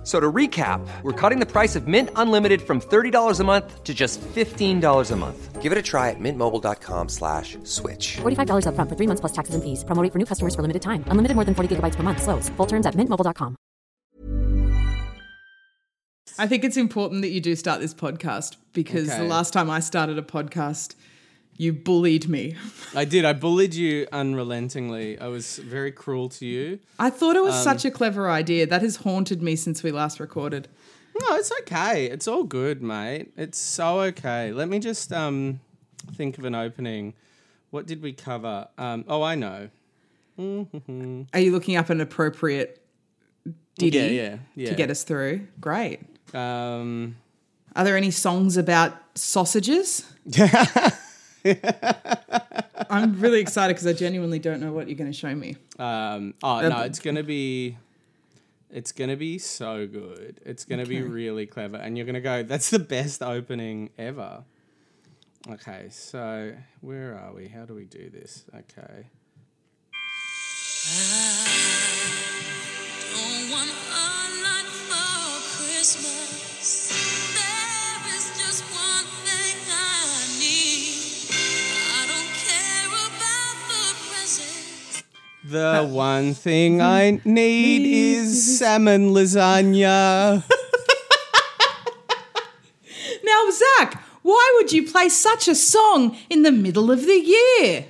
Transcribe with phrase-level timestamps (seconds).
[0.00, 3.84] F- So to recap, we're cutting the price of Mint Unlimited from $30 a month
[3.84, 5.60] to just $15 a month.
[5.60, 8.16] Give it a try at mintmobile.com slash switch.
[8.22, 9.84] $45 upfront for three months plus taxes and fees.
[9.84, 11.04] Promo rate for new customers for limited time.
[11.08, 12.22] Unlimited more than 40 gigabytes per month.
[12.22, 12.48] Slows.
[12.56, 13.56] Full terms at mintmobile.com.
[16.38, 19.80] I think it's important that you do start this podcast because the last time I
[19.80, 20.94] started a podcast,
[21.56, 22.56] you bullied me.
[22.94, 23.24] I did.
[23.24, 25.18] I bullied you unrelentingly.
[25.18, 26.78] I was very cruel to you.
[26.98, 28.66] I thought it was Um, such a clever idea.
[28.66, 30.68] That has haunted me since we last recorded.
[31.20, 32.06] No, it's okay.
[32.06, 33.32] It's all good, mate.
[33.36, 34.52] It's so okay.
[34.52, 35.60] Let me just um
[36.14, 37.12] think of an opening.
[37.70, 38.68] What did we cover?
[38.78, 39.68] Um, oh, I know.
[40.38, 42.82] Are you looking up an appropriate
[43.78, 44.68] ditty Yeah, yeah, yeah.
[44.70, 45.46] to get us through?
[45.60, 46.00] Great.
[46.34, 47.16] Um,
[47.76, 50.04] Are there any songs about sausages?
[52.90, 55.56] I'm really excited because I genuinely don't know what you're going to show me.
[55.78, 57.76] um, oh no, it's gonna be.
[58.72, 60.40] It's gonna be so good.
[60.44, 62.42] It's gonna be really clever, and you're gonna go.
[62.42, 64.44] That's the best opening ever.
[65.48, 67.48] Okay, so where are we?
[67.48, 68.44] How do we do this?
[68.54, 69.06] Okay.
[85.50, 90.44] The one thing I need is salmon lasagna.
[93.22, 97.86] Now, Zach, why would you play such a song in the middle of the year?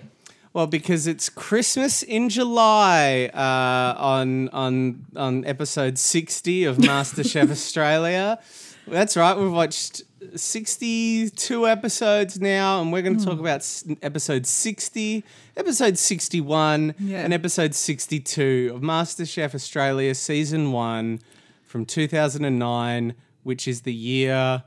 [0.53, 8.39] Well, because it's Christmas in July uh, on on on episode sixty of MasterChef Australia.
[8.87, 9.37] That's right.
[9.37, 10.03] We've watched
[10.35, 13.41] sixty-two episodes now, and we're going to talk hmm.
[13.41, 15.25] about s- episode sixty,
[15.57, 17.21] episode sixty-one, Yeah.
[17.21, 21.21] and episode sixty-two of MasterChef Australia season one
[21.65, 24.65] from two thousand and nine, which is the year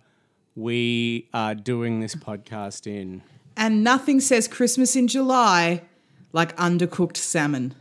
[0.55, 3.21] we are doing this podcast in.
[3.55, 5.83] And nothing says Christmas in July
[6.31, 7.75] like undercooked salmon.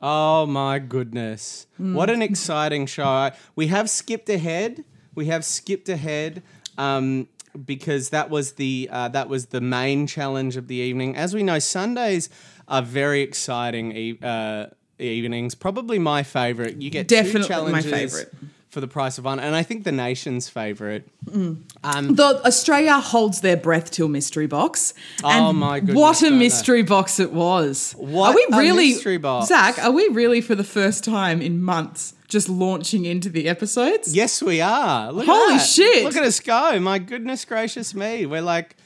[0.00, 1.66] Oh my goodness.
[1.76, 2.16] What hmm.
[2.16, 3.30] an exciting show.
[3.56, 4.84] We have skipped ahead.
[5.14, 6.42] We have skipped ahead
[6.78, 7.28] um,
[7.66, 11.16] because that was the uh, that was the main challenge of the evening.
[11.16, 12.30] As we know, Sundays
[12.68, 14.66] are very exciting e- uh,
[14.98, 15.54] evenings.
[15.54, 16.80] Probably my favorite.
[16.80, 18.28] You get Definitely two my challenges favourite.
[18.70, 21.08] for the price of one, and I think the nation's favorite.
[21.26, 24.94] The Australia holds their breath till mystery box.
[25.24, 27.92] Oh my goodness, What a mystery box it was.
[27.96, 29.48] What are we a really mystery box.
[29.48, 34.14] Zach, are we really for the first time in months just launching into the episodes?
[34.14, 35.10] Yes, we are.
[35.10, 36.04] Look Holy at shit.
[36.04, 36.78] Look at us go.
[36.78, 38.26] My goodness gracious me.
[38.26, 38.76] We're like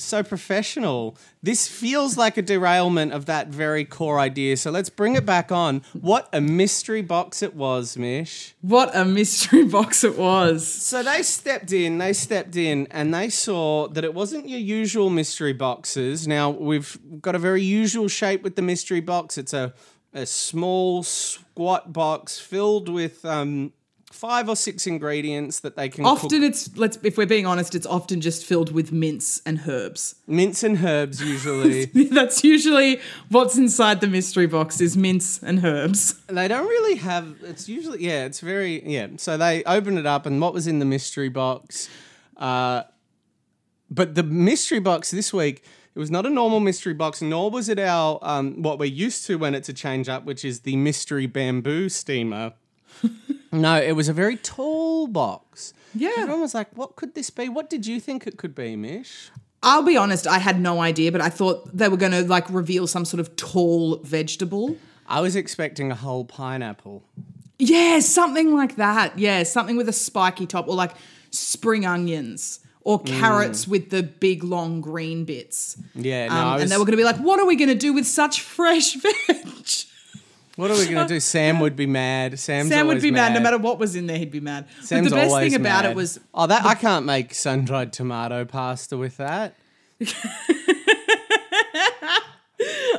[0.00, 1.16] so professional.
[1.42, 4.56] This feels like a derailment of that very core idea.
[4.56, 5.82] So let's bring it back on.
[5.92, 8.54] What a mystery box it was, Mish.
[8.60, 10.66] What a mystery box it was.
[10.66, 15.10] So they stepped in, they stepped in, and they saw that it wasn't your usual
[15.10, 16.28] mystery boxes.
[16.28, 19.36] Now, we've got a very usual shape with the mystery box.
[19.38, 19.74] It's a,
[20.14, 23.72] a small, squat box filled with um,
[24.10, 27.74] five or six ingredients that they can cook Often it's let's if we're being honest,
[27.74, 30.14] it's often just filled with mince and herbs.
[30.26, 31.84] mince and herbs usually.
[32.10, 36.14] That's usually what's inside the mystery box is mince and herbs.
[36.26, 39.08] they don't really have it's usually yeah, it's very yeah.
[39.16, 41.88] So they open it up and what was in the mystery box?
[42.36, 42.84] Uh
[43.90, 45.62] but the mystery box this week
[45.98, 49.26] it was not a normal mystery box, nor was it our um, what we're used
[49.26, 52.52] to when it's a change up, which is the mystery bamboo steamer.
[53.52, 55.74] no, it was a very tall box.
[55.96, 56.12] Yeah.
[56.18, 57.48] Everyone was like, "What could this be?
[57.48, 61.10] What did you think it could be, Mish?" I'll be honest, I had no idea,
[61.10, 64.76] but I thought they were going to like reveal some sort of tall vegetable.
[65.08, 67.02] I was expecting a whole pineapple.
[67.58, 69.18] Yeah, something like that.
[69.18, 70.92] Yeah, something with a spiky top or like
[71.32, 75.76] spring onions or carrots with the big long green bits.
[75.94, 77.68] Yeah, no, Um, was, and they were going to be like, what are we going
[77.68, 78.94] to do with such fresh
[79.28, 79.46] veg?
[80.56, 81.20] What are we gonna do?
[81.20, 82.36] Sam would be mad.
[82.40, 83.32] Sam's Sam would be mad.
[83.32, 84.66] no matter what was in there, he'd be mad.
[84.82, 85.90] Sam's but the best thing about mad.
[85.92, 89.54] it was oh, that I can't make sun dried tomato pasta with that.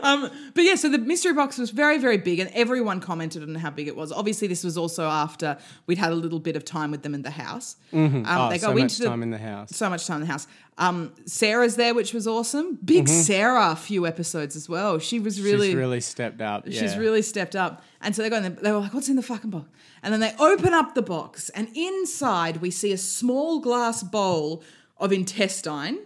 [0.01, 3.69] But yeah, so the mystery box was very, very big, and everyone commented on how
[3.69, 4.11] big it was.
[4.11, 5.57] Obviously, this was also after
[5.87, 7.75] we'd had a little bit of time with them in the house.
[7.93, 9.75] Um, Oh, they so go much into the, time in the house.
[9.75, 10.47] so much time in the house.
[10.77, 12.77] Um, Sarah's there, which was awesome.
[12.83, 13.13] Big Mm-hmm.
[13.21, 14.97] Sarah, a few episodes as well.
[14.99, 16.65] She was really, She's really stepped up.
[16.71, 17.83] she's really stepped up.
[18.01, 19.67] And so they go and they were like, "What's in the fucking box?"
[20.01, 24.63] And then they open up the box, and inside we see a small glass bowl
[24.97, 25.99] of intestine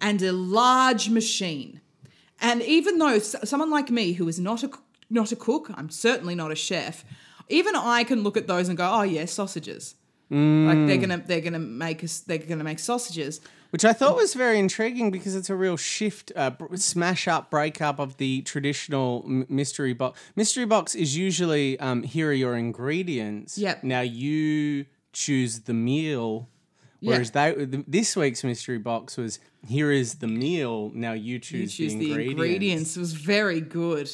[0.00, 1.80] and a large machine.
[2.40, 4.70] And even though someone like me, who is not a
[5.10, 7.04] not a cook, I'm certainly not a chef.
[7.48, 9.96] Even I can look at those and go, "Oh yeah, sausages."
[10.30, 13.40] Like they're gonna they're gonna make us they're gonna make sausages.
[13.70, 17.80] Which I thought was very intriguing because it's a real shift, uh, smash up, break
[17.80, 20.20] up of the traditional m- mystery box.
[20.34, 23.58] Mystery box is usually um, here are your ingredients.
[23.58, 23.84] Yep.
[23.84, 26.48] Now you choose the meal.
[27.00, 30.90] Whereas they, th- this week's mystery box was here is the meal.
[30.94, 32.96] Now you You choose, choose the, ingredients.
[32.96, 34.10] It was very good.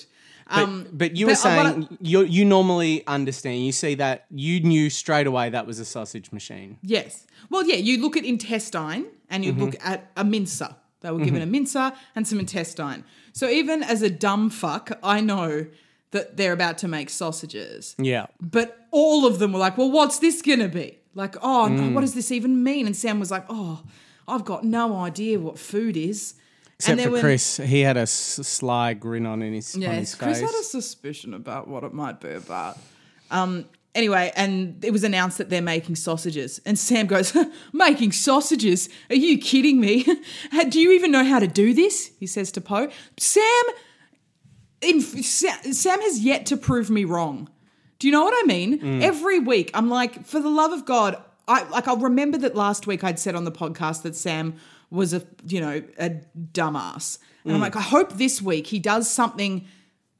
[0.49, 3.65] But, Um, but you but, were uh, I- saying you you normally understand.
[3.67, 6.79] You see that you knew straight away that was a sausage machine.
[6.83, 7.27] Yes.
[7.51, 10.75] Well, yeah, you look at intestine and you look at a mincer.
[11.01, 13.05] They were given a mincer and some intestine.
[13.33, 15.67] So even as a dumb fuck, I know
[16.11, 17.95] that they're about to make sausages.
[17.99, 18.27] Yeah.
[18.41, 20.99] But all of them were like, well, what's this to be?
[21.15, 22.87] Like, oh, no, what does this even mean?
[22.87, 23.83] And Sam was like, oh,
[24.28, 26.34] I've got no idea what food is.
[26.78, 29.81] Except then for when- Chris, he had a s- sly grin on in his, on
[29.82, 30.50] his Yes, Chris face.
[30.50, 32.76] had a suspicion about what it might be about.
[33.31, 33.64] Um,
[33.94, 37.34] anyway, and it was announced that they're making sausages, and Sam goes,
[37.73, 38.90] "Making sausages?
[39.08, 40.05] Are you kidding me?
[40.69, 42.88] Do you even know how to do this?" He says to Poh.
[43.19, 43.62] Sam,
[44.82, 47.49] in, Sa- Sam has yet to prove me wrong.
[47.99, 49.02] Do you know what I mean?
[49.02, 51.17] Every week, I'm like, for the love of God,
[51.49, 51.87] I like.
[51.89, 54.55] I'll remember that last week I'd said on the podcast that Sam
[54.91, 56.21] was a, you know, a
[56.53, 57.63] dumbass, and I'm mm.
[57.63, 59.67] like, I hope this week he does something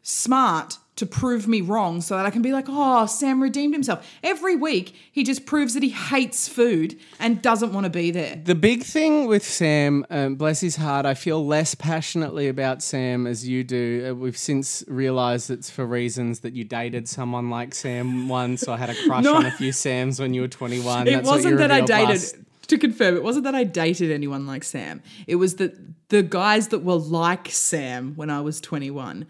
[0.03, 4.07] smart to prove me wrong, so that I can be like, oh, Sam redeemed himself.
[4.23, 8.41] Every week he just proves that he hates food and doesn't want to be there.
[8.43, 13.27] The big thing with Sam, um, bless his heart, I feel less passionately about Sam
[13.27, 14.09] as you do.
[14.11, 18.77] Uh, we've since realised it's for reasons that you dated someone like Sam once, or
[18.79, 19.35] had a crush No.
[19.37, 21.09] on a few Sams when you were 21.
[21.09, 22.09] it That's wasn't that I dated.
[22.09, 22.37] last-
[22.69, 25.03] To confirm, it wasn't that I dated anyone like Sam.
[25.27, 25.77] It was that
[26.09, 29.27] the guys that were like Sam when I was 21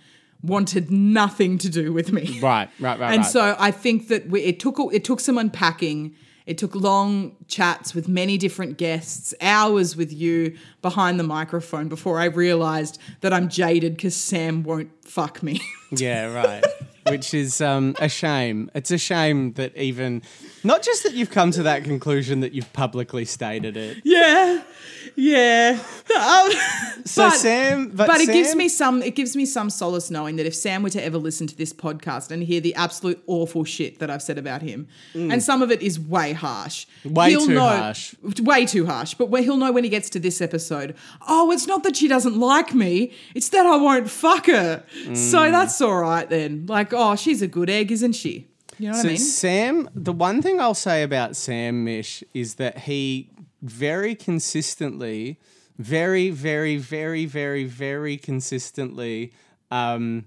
[0.46, 2.38] wanted nothing to do with me.
[2.40, 3.30] Right, right, right, And right.
[3.30, 6.14] so I think that we, it took it took some unpacking.
[6.46, 12.20] It took long chats with many different guests, hours with you behind the microphone before
[12.20, 15.60] I realized that I'm jaded because Sam won't fuck me.
[15.92, 16.64] Yeah, right.
[17.08, 18.72] Which is um, a shame.
[18.74, 20.20] It's a shame that even,
[20.64, 23.98] not just that you've come to that conclusion that you've publicly stated it.
[24.04, 24.62] yeah,
[25.16, 25.78] yeah.
[26.16, 26.50] Um,
[27.06, 30.56] So Sam- but it gives me some it gives me some solace knowing that if
[30.56, 34.10] Sam were to ever listen to this podcast and hear the absolute awful shit that
[34.10, 37.14] I've said about him, and some of it is way harsh, Mm.
[37.14, 38.14] Way he'll too know, harsh.
[38.40, 39.14] way too harsh.
[39.14, 40.96] But where he'll know when he gets to this episode,
[41.28, 44.82] oh, it's not that she doesn't like me; it's that I won't fuck her.
[45.04, 45.16] Mm.
[45.16, 46.66] So that's all right then.
[46.66, 48.48] Like, oh, she's a good egg, isn't she?
[48.78, 49.18] You know what So I mean?
[49.18, 53.30] Sam, the one thing I'll say about Sam Mish is that he
[53.62, 55.38] very consistently,
[55.78, 59.32] very, very, very, very, very consistently.
[59.70, 60.26] Um,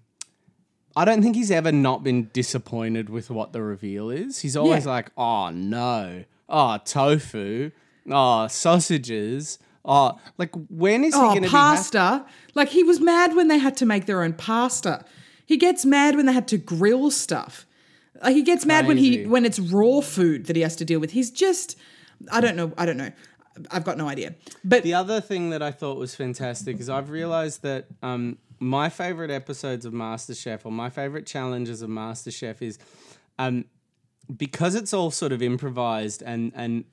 [0.96, 4.40] I don't think he's ever not been disappointed with what the reveal is.
[4.40, 4.92] He's always Yeah.
[4.92, 7.72] like, "Oh no, oh tofu,
[8.10, 12.26] oh sausages." Oh, like when is he Oh, going to pasta.
[12.54, 15.06] like he was mad when they had to make their own pasta.
[15.46, 17.66] He gets mad when they had to grill stuff.
[18.22, 21.00] Like he gets mad when he when it's raw food that he has to deal
[21.00, 21.12] with.
[21.12, 21.78] He's just
[22.32, 23.12] I don't know, I don't know.
[23.72, 24.36] I've got no idea.
[24.64, 28.90] But The other thing that I thought was fantastic is I've realized that um, my
[28.90, 32.80] favorite episodes of MasterChef or my favorite challenges of MasterChef is
[33.38, 33.66] um,
[34.36, 36.86] because it's all sort of improvised and and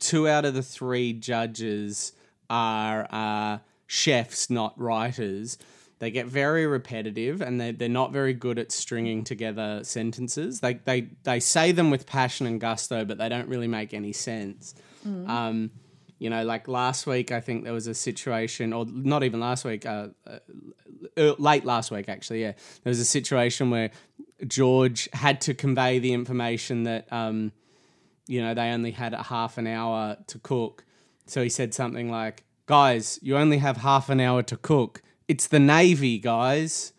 [0.00, 2.12] two out of the three judges
[2.50, 5.58] are uh, chefs, not writers.
[5.98, 10.60] They get very repetitive and they, they're not very good at stringing together sentences.
[10.60, 14.12] They, they, they say them with passion and gusto, but they don't really make any
[14.12, 14.74] sense.
[15.28, 15.70] Um,
[16.18, 19.64] you know, like last week, I think there was a situation, or not even last
[19.64, 20.38] week, uh, uh,
[21.16, 22.52] uh, late last week, actually, yeah.
[22.82, 23.90] There was a situation where
[24.46, 27.52] George had to convey the information that, um,
[28.26, 30.84] you know, they only had a half an hour to cook.
[31.26, 35.02] So he said something like, guys, you only have half an hour to cook.
[35.28, 36.92] It's the Navy, guys.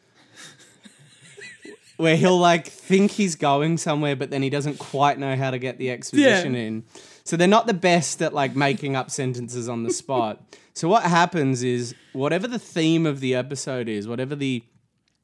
[1.98, 5.58] Where he'll like think he's going somewhere, but then he doesn't quite know how to
[5.58, 6.60] get the exposition Yeah.
[6.60, 6.84] in.
[7.24, 10.44] So they're not the best at like making up sentences on the spot.
[10.76, 14.62] So what happens is whatever the theme of the episode is, whatever the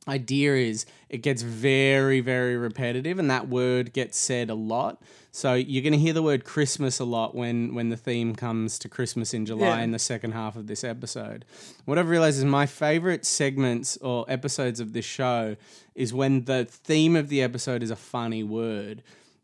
[0.08, 5.02] idea is it gets very, very repetitive, and that word gets said a lot.
[5.32, 8.78] So you're going to hear the word Christmas a lot when when the theme comes
[8.80, 9.80] to Christmas in July Yeah.
[9.84, 11.46] in the second half of this episode.
[11.86, 15.56] What I've realized is my favorite segments or episodes of this show
[15.96, 19.02] is when the theme of the episode is a funny word,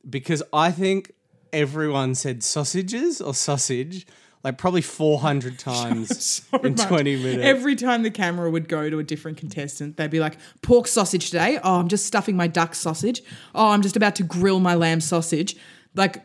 [0.07, 1.13] because I think
[1.51, 4.05] everyone said sausages or sausage.
[4.43, 6.87] Like probably 400 times So in much.
[6.87, 7.43] 20 minutes.
[7.43, 11.25] Every time the camera would go to a different contestant, they'd be like, pork sausage
[11.29, 11.59] today.
[11.63, 13.21] Oh, I'm just stuffing my duck sausage.
[13.53, 15.57] Oh, I'm just about to grill my lamb sausage.
[15.93, 16.23] Like,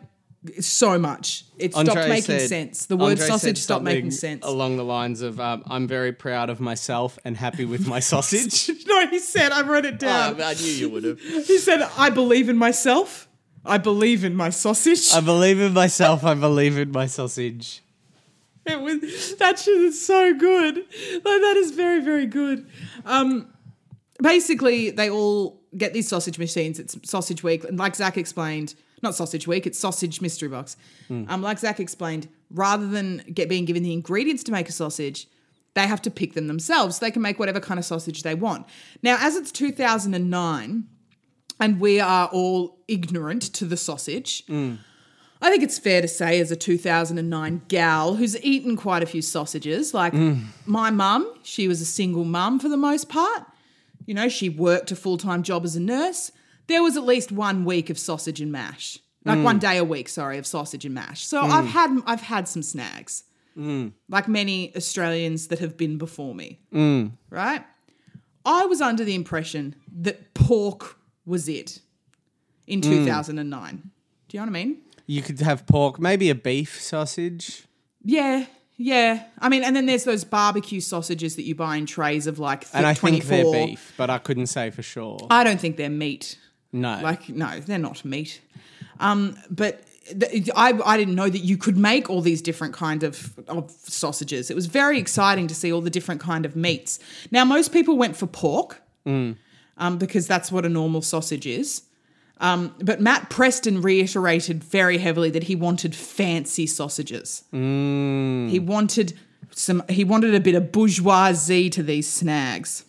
[0.61, 1.45] so much.
[1.59, 2.87] It stopped Andre making said- sense.
[2.87, 4.45] The word Andre sausage stopped making sense.
[4.45, 8.71] Along the lines of, um, I'm very proud of myself and happy with my sausage.
[8.87, 10.41] no, he said, I wrote it down.
[10.43, 11.19] I knew you would have.
[11.21, 13.27] he said, I believe in myself.
[13.65, 15.13] I believe in my sausage.
[15.15, 16.23] I believe in myself.
[16.25, 17.83] I believe in my sausage.
[18.73, 20.77] It was that shit is so good.
[20.77, 22.67] Like that is very very good.
[23.05, 23.53] Um,
[24.23, 26.79] basically, they all get these sausage machines.
[26.79, 30.77] It's Sausage Week, and like Zach explained, not Sausage Week, it's Sausage Mystery Box.
[31.29, 35.29] Um, like Zach explained, rather than get being given the ingredients to make a sausage,
[35.75, 37.01] they have to pick them themselves.
[37.01, 38.67] They can make whatever kind of sausage they want.
[39.03, 40.85] Now, as it's 2009,
[41.61, 44.45] and we are all ignorant to the sausage.
[45.43, 49.21] I think it's fair to say, as a 2009 gal who's eaten quite a few
[49.21, 50.45] sausages, like mm.
[50.65, 53.45] my mum, she was a single mum for the most part.
[54.07, 56.31] You know, she worked a full time job as a nurse.
[56.67, 59.43] There was at least one week of sausage and mash, like mm.
[59.45, 61.27] one day a week, sorry, of sausage and mash.
[61.27, 61.51] So mm.
[61.51, 63.25] I've had I've had some snags,
[64.09, 66.59] like many Australians that have been before me.
[67.29, 67.65] Right?
[68.47, 71.81] I was under the impression that pork was it
[72.67, 73.91] in 2009.
[74.29, 74.79] Do you know what I mean?
[75.07, 77.65] You could have pork, maybe a beef sausage.
[78.03, 78.47] Yeah,
[78.77, 79.25] yeah.
[79.39, 82.67] I mean, and then there's those barbecue sausages that you buy in trays of like
[82.73, 83.29] And I 24.
[83.29, 85.19] think they're beef, but I couldn't say for sure.
[85.31, 86.39] I don't think they're meat.
[86.73, 86.99] no.
[87.03, 88.41] Like, no, they're not meat.
[89.01, 89.83] Um, but
[90.19, 93.71] th- I, I didn't know that you could make all these different kind of, of
[93.71, 94.51] sausages.
[94.51, 96.99] It was very exciting to see all the different kind of meats.
[97.31, 101.83] Now, most people went for pork um, because that's what a normal sausage is.
[102.39, 107.45] Um, but Matt Preston reiterated very heavily that he wanted fancy sausages.
[107.53, 109.15] He wanted
[109.51, 109.83] some.
[109.89, 112.85] He wanted a bit of bourgeoisie to these snags.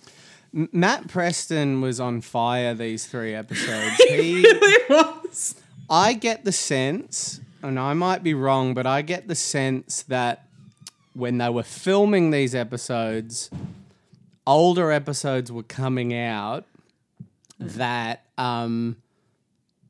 [0.51, 3.95] Matt Preston was on fire these three episodes.
[4.09, 5.55] He, It was.
[5.89, 10.47] I get the sense, and I might be wrong, but I get the sense that
[11.13, 13.49] when they were filming these episodes,
[14.47, 16.65] older episodes were coming out
[17.59, 18.97] that um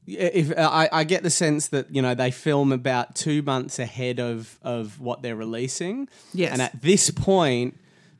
[0.07, 3.79] if uh, I, I get the sense that you know they film about two months
[3.79, 6.51] ahead of of what they're releasing Yes.
[6.53, 7.77] and at this point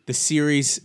[0.08, 0.80] the series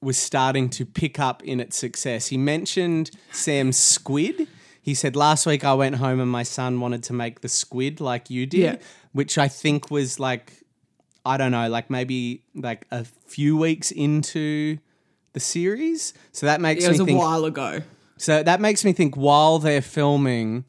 [0.00, 4.46] was starting to pick up in its success he mentioned sam's squid
[4.82, 8.00] he said last week i went home and my son wanted to make the squid
[8.00, 8.76] like you did Yeah.
[9.12, 10.52] which i think was like
[11.26, 14.78] I don't know, like maybe like a few weeks into
[15.34, 16.14] the series.
[16.32, 17.18] So that makes It was a think.
[17.18, 17.82] while ago.
[18.18, 20.64] So that makes me think while they're filming,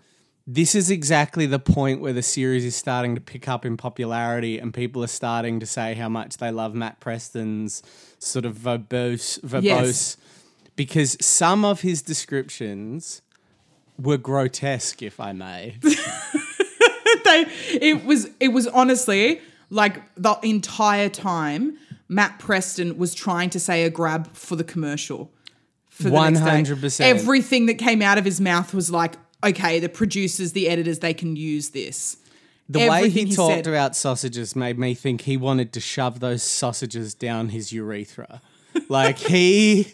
[0.47, 4.57] this is exactly the point where the series is starting to pick up in popularity,
[4.59, 7.83] and people are starting to say how much they love Matt Preston's
[8.19, 10.17] sort of verbose, verbose, Yes.
[10.75, 13.21] because some of his descriptions
[13.97, 15.75] were grotesque, if I may.
[15.81, 17.45] they
[17.81, 21.77] it was it was honestly like the entire time
[22.07, 25.31] Matt Preston was trying to say a grab for the commercial.
[26.03, 26.73] For the next day.
[26.75, 27.01] 100%.
[27.01, 31.13] Everything that came out of his mouth was like, okay, the producers, the editors, they
[31.13, 32.17] can use this.
[32.67, 33.67] The way he he talked said.
[33.67, 38.41] about sausages made me think he wanted to shove those sausages down his urethra.
[38.87, 39.93] Like he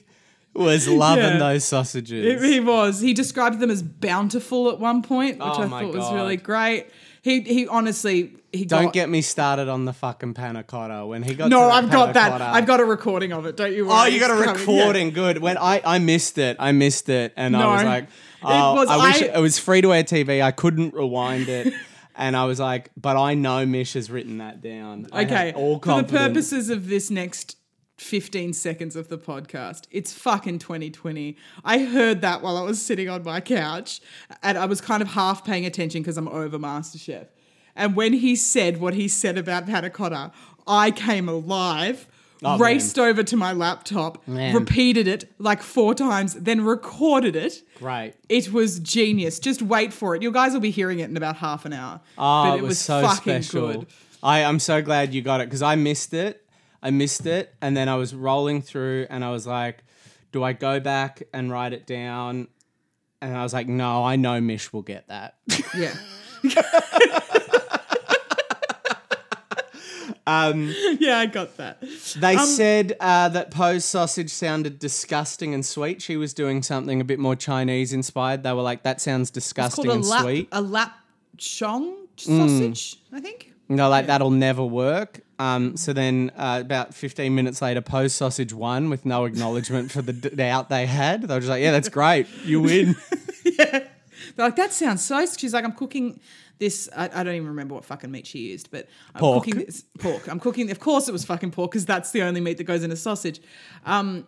[0.54, 1.38] was loving Yeah.
[1.40, 2.44] those sausages.
[2.44, 3.00] It, he was.
[3.00, 6.88] He described them as bountiful at one point, which Oh I thought was really great.
[7.26, 11.08] He he honestly he Don't got, get me started on the fucking panna cotta.
[11.08, 12.34] When he got No, I've got that.
[12.34, 13.58] cotta- I've got a recording of it.
[13.58, 13.98] Don't you oh, worry.
[14.00, 14.76] Oh, you got a It's coming.
[14.76, 14.82] Yeah.
[14.82, 15.10] recording.
[15.10, 15.38] Good.
[15.40, 18.10] When I, I missed it, I missed it, and I was like, It
[18.44, 20.40] oh, was- I wish I- it was free to air TV.
[20.44, 21.74] I couldn't rewind it,
[22.16, 25.08] and I was like, but I know Mish has written that down.
[25.12, 27.58] Okay, all for the purposes of this next
[27.98, 31.38] 15 seconds of the podcast, it's fucking 2020.
[31.64, 34.02] I heard that while I was sitting on my couch,
[34.44, 37.28] and I was kind of half paying attention because I'm over MasterChef.
[37.76, 40.32] And when he said what he said about panna cotta,
[40.68, 42.08] I came alive.
[42.44, 44.54] Oh, raced over to my laptop, Man.
[44.54, 47.64] repeated it like four times, then recorded it.
[47.76, 48.14] Great.
[48.28, 49.40] It was genius.
[49.40, 50.22] Just wait for it.
[50.22, 52.02] You guys will be hearing it in about half an hour.
[52.18, 53.68] Oh, but it, was, so fucking special.
[53.68, 53.88] good.
[54.22, 56.45] I, I'm so glad you got it because I missed it.
[56.86, 59.84] I missed it, and then I was rolling through, and I was like,
[60.32, 62.48] Do I go back and write it down?
[63.22, 65.36] And I was like, no, I know Mish will get that.
[65.76, 65.96] Yeah.
[70.28, 71.82] um, yeah, I got that.
[72.18, 76.02] they Um, said uh, that Poh's sausage sounded disgusting and sweet.
[76.02, 78.44] She was doing something a bit more Chinese inspired.
[78.44, 80.48] They were like, that sounds disgusting and lap, sweet.
[80.52, 80.94] a lap
[81.38, 83.54] chong sausage, I think.
[83.68, 85.22] No, like that'll never work.
[85.40, 90.02] Um, so then, uh, about 15 minutes later, Poh's sausage won with no acknowledgement for
[90.02, 91.24] the d- doubt they had.
[91.24, 92.96] They were just like, "Yeah, that's great, you win."
[94.36, 95.26] They're like, that sounds so.
[95.26, 96.20] She's like, I'm cooking
[96.58, 96.90] this.
[96.96, 99.44] I, I don't even remember what fucking meat she used, but I'm Pork.
[99.44, 100.28] cooking this pork.
[100.28, 100.72] I'm cooking.
[100.72, 102.96] Of course, it was fucking pork because that's the only meat that goes in a
[102.96, 103.42] sausage.
[103.86, 104.26] Um,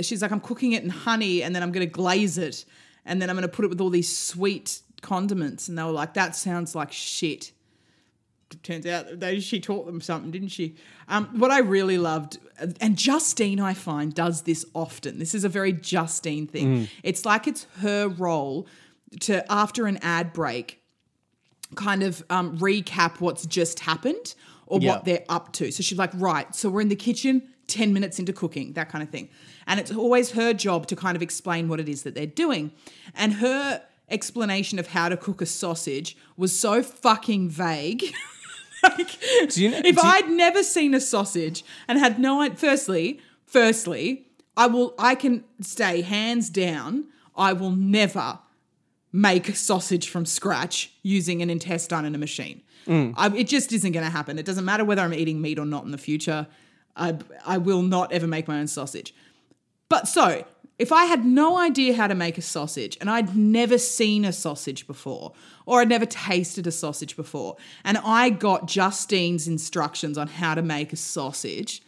[0.00, 2.64] she's like, I'm cooking it in honey, and then I'm going to glaze it,
[3.04, 5.68] and then I'm going to put it with all these sweet condiments.
[5.68, 7.52] And they were like, that sounds like shit.
[8.62, 10.76] Turns out they, she taught them something, didn't she?
[11.08, 12.38] Um, what I really loved,
[12.80, 15.18] and Justine, I find, does this often.
[15.18, 16.88] This is a very Justine thing.
[17.02, 18.66] It's like it's her role
[19.20, 20.82] to, after an ad break,
[21.74, 24.34] kind of um, recap what's just happened
[24.66, 24.92] or Yeah.
[24.92, 25.70] what they're up to.
[25.70, 29.02] So she's like, right, so we're in the kitchen, 10 minutes into cooking, that kind
[29.02, 29.28] of thing.
[29.66, 32.72] And it's always her job to kind of explain what it is that they're doing.
[33.14, 38.02] And her explanation of how to cook a sausage was so fucking vague.
[38.96, 43.20] like, you know- if you- I'd never seen a sausage and had no idea, firstly,
[43.46, 44.26] firstly,
[44.56, 47.04] I will, I can stay hands down,
[47.36, 48.40] I will never
[49.12, 52.62] make sausage from scratch using an intestine in a machine.
[53.18, 54.38] I, it just isn't going to happen.
[54.38, 56.46] It doesn't matter whether I'm eating meat or not in the future.
[56.96, 59.14] I, I will not ever make my own sausage.
[59.90, 60.44] But so,
[60.78, 64.32] if I had no idea how to make a sausage and I'd never seen a
[64.32, 65.32] sausage before,
[65.66, 70.62] or I'd never tasted a sausage before, and I got Justine's instructions on how to
[70.62, 71.82] make a sausage,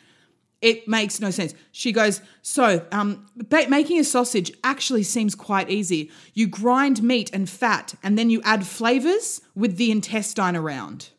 [0.60, 1.54] it makes no sense.
[1.72, 6.10] She goes, So, um, ba- making a sausage actually seems quite easy.
[6.34, 11.10] You grind meat and fat, and then you add flavors with the intestine around.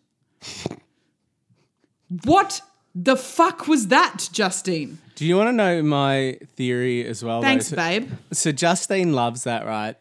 [2.25, 2.61] what
[2.93, 4.99] the fuck was that, Justine?
[5.21, 7.43] Do you want to know my theory as well?
[7.43, 8.09] Thanks, babe.
[8.31, 9.95] So Justine loves that, right?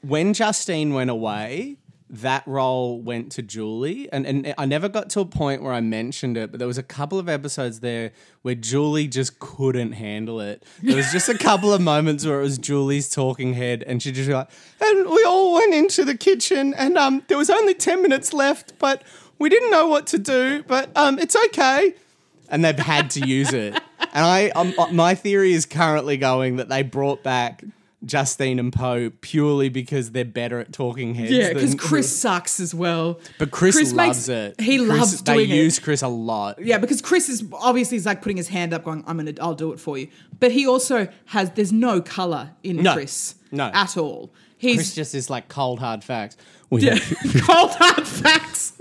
[0.00, 1.76] When Justine went away,
[2.08, 5.82] that role went to Julie, and and I never got to a point where I
[5.82, 10.40] mentioned it, but there was a couple of episodes there where Julie just couldn't handle
[10.40, 10.62] it.
[10.82, 14.12] There was just a couple of moments where it was Julie's talking head, and she
[14.12, 14.48] just like,
[14.80, 18.78] and we all went into the kitchen, and um, there was only ten minutes left,
[18.78, 19.02] but
[19.38, 21.92] we didn't know what to do, but um, it's okay
[22.52, 23.80] and they've had to use it.
[24.12, 27.64] And I, um, my theory is currently going that they brought back
[28.04, 31.30] Justine and Poh purely because they're better at talking heads.
[31.30, 33.20] Yeah, because Chris sucks as well.
[33.38, 34.60] But Chris, makes- loves it.
[34.60, 35.52] He Chris- loves They doing it.
[35.52, 36.62] They use Chris a lot.
[36.62, 39.54] Yeah, because Chris is obviously he's like putting his hand up, going, "I'm gonna, I'll
[39.54, 40.08] do it for you."
[40.40, 43.70] But he also has there's no color in No, Chris, no.
[43.72, 44.32] at all.
[44.58, 46.36] He's Chris just is like cold hard facts.
[46.72, 48.72] We, yeah, had, cold hard facts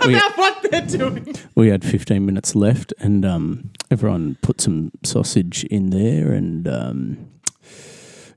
[0.06, 1.34] We- about what they're doing.
[1.54, 7.30] we had 15 minutes left, and um, everyone put some sausage in there, and um,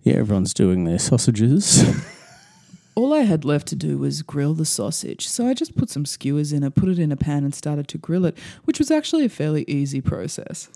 [0.04, 1.84] yeah, everyone's doing their sausages.
[2.96, 6.06] All I had left to do was grill the sausage, so I just put some
[6.06, 8.92] skewers in it, put it in a pan, and started to grill it, which was
[8.92, 10.70] actually a fairly easy process.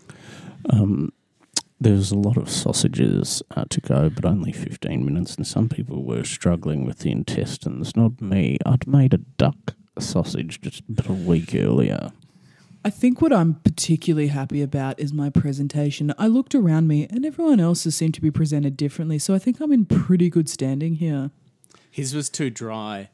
[0.70, 1.12] Um,
[1.80, 6.02] there's a lot of sausages uh, to go, but only 15 minutes, and some people
[6.02, 7.94] were struggling with the intestines.
[7.94, 8.58] Not me.
[8.66, 12.12] I'd made a duck sausage just a week earlier.
[12.84, 16.14] I think what I'm particularly happy about is my presentation.
[16.16, 19.60] I looked around me, and everyone else's seemed to be presented differently, so I think
[19.60, 21.30] I'm in pretty good standing here.
[21.90, 23.10] his was too dry.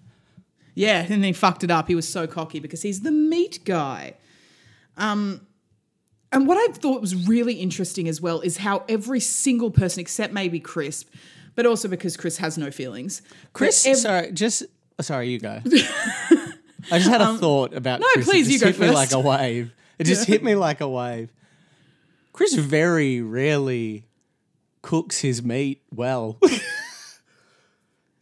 [0.75, 1.89] Yeah, and he fucked it up.
[1.89, 4.15] He was so cocky because he's the meat guy.
[4.97, 5.47] Um,
[6.33, 10.33] and what I thought was really interesting as well is how every single person, except
[10.33, 11.05] maybe Chris,
[11.55, 14.65] but also because Chris has no feelings, Chris, ev- sorry, just
[15.01, 15.61] sorry, you go.
[16.91, 18.29] I just had a thought about Um, no, Chris.
[18.29, 18.95] please, it you just go hit me first.
[18.95, 19.73] like a wave.
[19.99, 21.31] It just hit me like a wave.
[22.33, 24.07] Chris very rarely
[24.83, 26.39] cooks his meat well.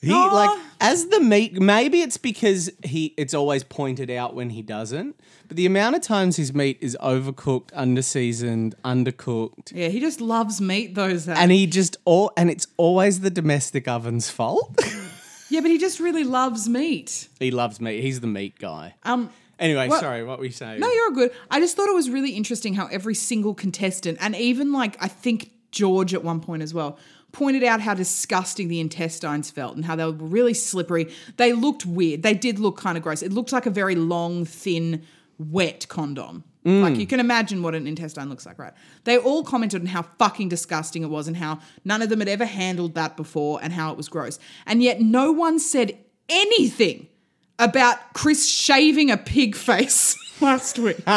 [0.00, 1.60] he like as the meat.
[1.60, 3.14] Maybe it's because he.
[3.16, 5.18] It's always pointed out when he doesn't.
[5.48, 10.60] But the amount of times his meat is overcooked, underseasoned, undercooked, yeah, he just loves
[10.60, 10.94] meat.
[10.94, 14.78] Those and he just all and it's always the domestic oven's fault.
[15.52, 17.28] yeah, but he just really loves meat.
[17.38, 18.00] he loves meat.
[18.02, 18.94] He's the meat guy.
[19.04, 20.80] Um, Anyway, What- sorry, what were you saying?
[20.80, 21.30] No, you're good.
[21.48, 25.06] I just thought it was really interesting how every single contestant, and even like I
[25.06, 26.98] think George at one point as well,
[27.30, 31.12] pointed out how disgusting the intestines felt and how they were really slippery.
[31.36, 32.22] They looked weird.
[32.24, 33.22] They did look kind of gross.
[33.22, 35.02] It looked like a very long, thin,
[35.38, 36.42] wet condom.
[36.64, 36.82] Mm.
[36.82, 38.72] Like you can imagine what an intestine looks like, right?
[39.04, 42.28] They all commented on how fucking disgusting it was and how none of them had
[42.28, 44.38] ever handled that before and how it was gross.
[44.66, 45.98] And yet no one said
[46.28, 47.08] anything
[47.58, 50.98] about Chris shaving a pig face last week.
[51.06, 51.14] no,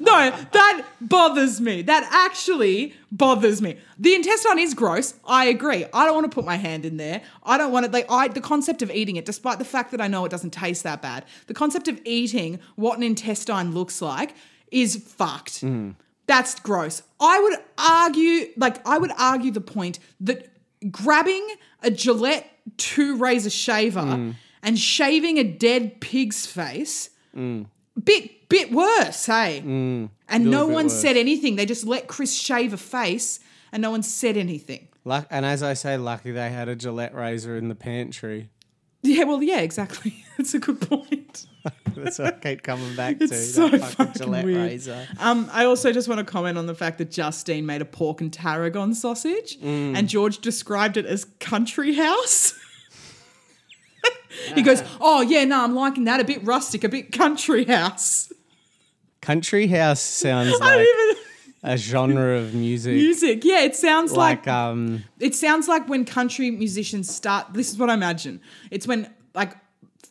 [0.00, 1.82] that bothers me.
[1.82, 3.76] That actually bothers me.
[3.98, 5.14] The intestine is gross.
[5.26, 5.84] I agree.
[5.92, 7.22] I don't want to put my hand in there.
[7.44, 10.00] I don't want to like I the concept of eating it, despite the fact that
[10.00, 11.24] I know it doesn't taste that bad.
[11.46, 14.34] The concept of eating what an intestine looks like
[14.70, 15.60] is fucked.
[15.60, 15.90] Hmm.
[16.26, 17.02] That's gross.
[17.20, 20.48] I would argue, like, I would argue the point that
[20.90, 21.46] grabbing
[21.82, 24.34] a Gillette two razor shaver mm.
[24.62, 27.10] and shaving a dead pig's face,
[28.02, 29.62] bit bit worse, hey.
[29.64, 30.10] Mm.
[30.28, 31.00] and no one worse.
[31.00, 31.56] said anything.
[31.56, 33.40] They just let Chris shave a face,
[33.72, 34.88] and no one said anything.
[35.04, 38.48] Luck, and as I say, lucky they had a Gillette razor in the pantry.
[39.02, 40.24] Yeah, well, yeah, exactly.
[40.38, 41.46] That's a good point.
[41.96, 43.24] That's what I keep coming back to.
[43.24, 44.58] It's so that fucking fucking Gillette weird.
[44.58, 45.06] razor.
[45.18, 48.20] Um, I also just want to comment on the fact that Justine made a pork
[48.20, 49.96] and tarragon sausage, Mm.
[49.96, 52.54] and George described it as country house.
[54.54, 56.20] he goes, "Oh yeah, no, I'm liking that.
[56.20, 58.32] A bit rustic, a bit country house."
[59.20, 60.86] Country house sounds like
[61.62, 62.94] a genre of music.
[62.94, 63.44] music.
[63.44, 67.54] Yeah, it sounds like, Like um, it sounds like when country musicians start.
[67.54, 68.40] This is what I imagine.
[68.70, 69.54] It's when like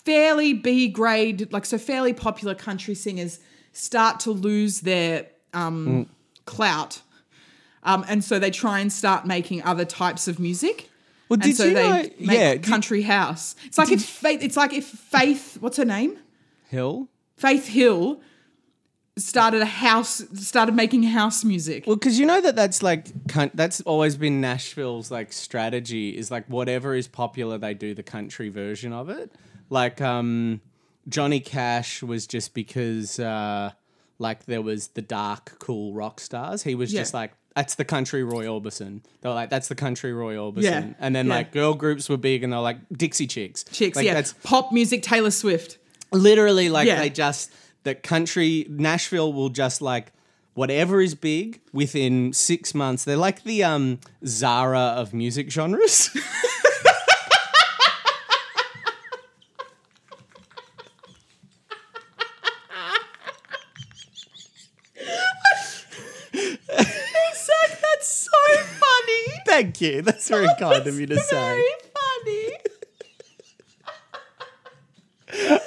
[0.06, 3.40] fairly B grade, like so fairly popular country singers
[3.74, 6.10] start to lose their um,
[6.46, 7.02] clout,
[7.84, 10.90] um, and so they try and start making other types of music.
[11.30, 13.56] Well, and did so you they know- make yeah, did- country house.
[13.66, 16.18] It's like if Faith, it's like if Faith, what's her name?
[16.70, 17.08] Hill.
[17.38, 18.22] Faith Hill
[19.24, 21.86] started a house, started making house music.
[21.88, 23.08] Well, because you know that that's like
[23.54, 28.50] that's always been Nashville's like strategy is like whatever is popular, they do the country
[28.50, 29.32] version of it.
[29.70, 30.62] Like um,
[31.08, 33.72] Johnny Cash was just because uh,
[34.20, 36.64] like there was the dark, cool rock stars.
[36.64, 37.02] He was Yeah.
[37.02, 37.32] just like.
[37.54, 39.02] That's the country Roy Orbison.
[39.20, 40.86] They were like, "That's the country Roy Orbison," Yeah.
[41.00, 41.36] and then Yeah.
[41.36, 43.66] like girl groups were big, and they were like Dixie Chicks.
[43.66, 45.78] Chicks, like, yeah, That's pop music, Taylor Swift.
[46.14, 47.00] literally like Yeah.
[47.00, 47.52] they just
[47.84, 50.12] the country Nashville will just like
[50.54, 53.04] whatever is big within six months.
[53.04, 56.10] They're like the um Zara of music genres.
[67.34, 69.42] Zach, that's so funny.
[69.46, 70.02] Thank you.
[70.02, 71.36] That's very kind of you to say.
[71.36, 71.64] Very
[71.94, 72.58] funny.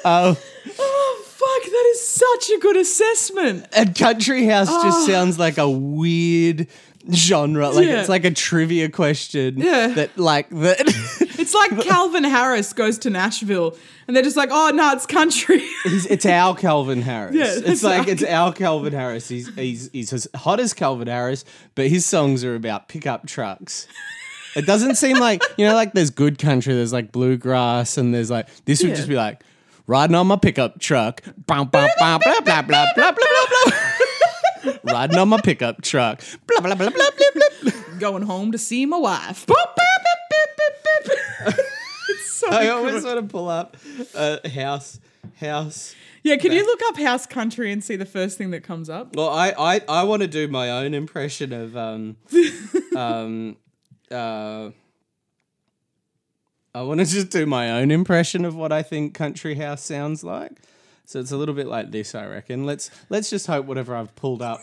[0.05, 0.39] Oh,
[1.65, 3.67] That is such a good assessment.
[3.77, 5.07] and country house just ah.
[5.07, 6.67] sounds like a weird
[7.13, 7.71] genre.
[7.71, 8.01] Like Yeah.
[8.01, 9.59] it's like a trivia question.
[9.59, 9.89] Yeah.
[9.89, 11.21] That like that.
[11.37, 15.59] It's like Calvin Harris goes to Nashville and they're just like, oh no, it's country.
[15.85, 17.35] He's, it's our Calvin Harris.
[17.35, 19.29] Yeah, it's it's like our- it's our Calvin Harris.
[19.29, 23.87] He's he's he's as hot as Calvin Harris, but his songs are about pickup trucks.
[24.57, 28.31] It doesn't seem like you know, like there's good country, there's like bluegrass, and there's
[28.31, 28.97] like this would Yeah.
[28.97, 29.43] just be like
[29.87, 33.73] riding on my pickup truck, blah blah blah blah blah blah blah blah blah
[34.83, 34.93] blah.
[34.93, 37.73] riding on my pickup truck, blah blah blah blah blah blah.
[37.99, 39.47] Going home to see my wife.
[42.07, 42.71] It's so I good.
[42.73, 43.77] always want to pull up
[44.15, 45.01] a house
[45.41, 45.95] house.
[46.23, 49.15] Yeah, can you look up house country and see the first thing that comes up?
[49.15, 52.17] Well, I, I, I want to do my own impression of um
[52.97, 53.57] um
[54.11, 54.71] uh
[56.75, 60.25] I want to just do my own impression of what I think country house sounds
[60.25, 60.53] like.
[61.07, 62.65] So it's a little bit like this, I reckon.
[62.65, 64.61] Let's let's just hope whatever I've pulled up.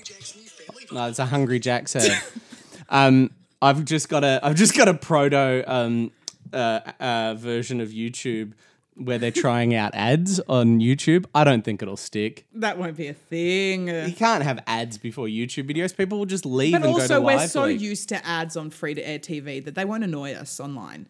[0.92, 2.20] No, it's a Hungry Jack's head.
[2.90, 3.30] um,
[3.62, 6.12] I've just got a I've just got a proto um
[6.52, 8.54] uh, uh version of YouTube
[8.96, 11.26] where they're trying out ads on YouTube.
[11.34, 12.46] I don't think it'll stick.
[12.56, 13.88] That won't be a thing.
[13.88, 15.96] You can't have ads before YouTube videos.
[15.96, 17.50] People will just leave But and go also, to we're live.
[17.50, 17.80] so leak.
[17.80, 21.08] used to ads on free to air TV that they won't annoy us online.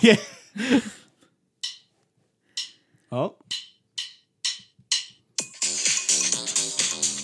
[0.00, 0.16] Yeah.
[3.12, 3.34] oh.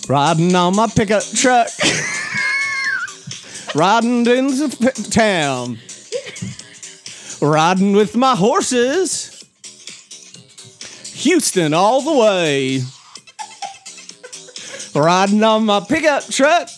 [0.07, 1.67] Riding on my pickup truck.
[3.75, 5.79] Riding into f- town.
[7.41, 9.43] Riding with my horses.
[11.13, 12.81] Houston all the way.
[14.93, 16.69] Riding on my pickup truck.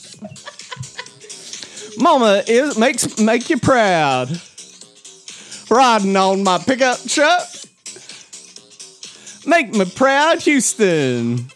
[1.97, 4.39] Mama is makes make you proud.
[5.73, 7.41] Riding on my pickup truck.
[9.47, 11.49] Make me proud, Houston.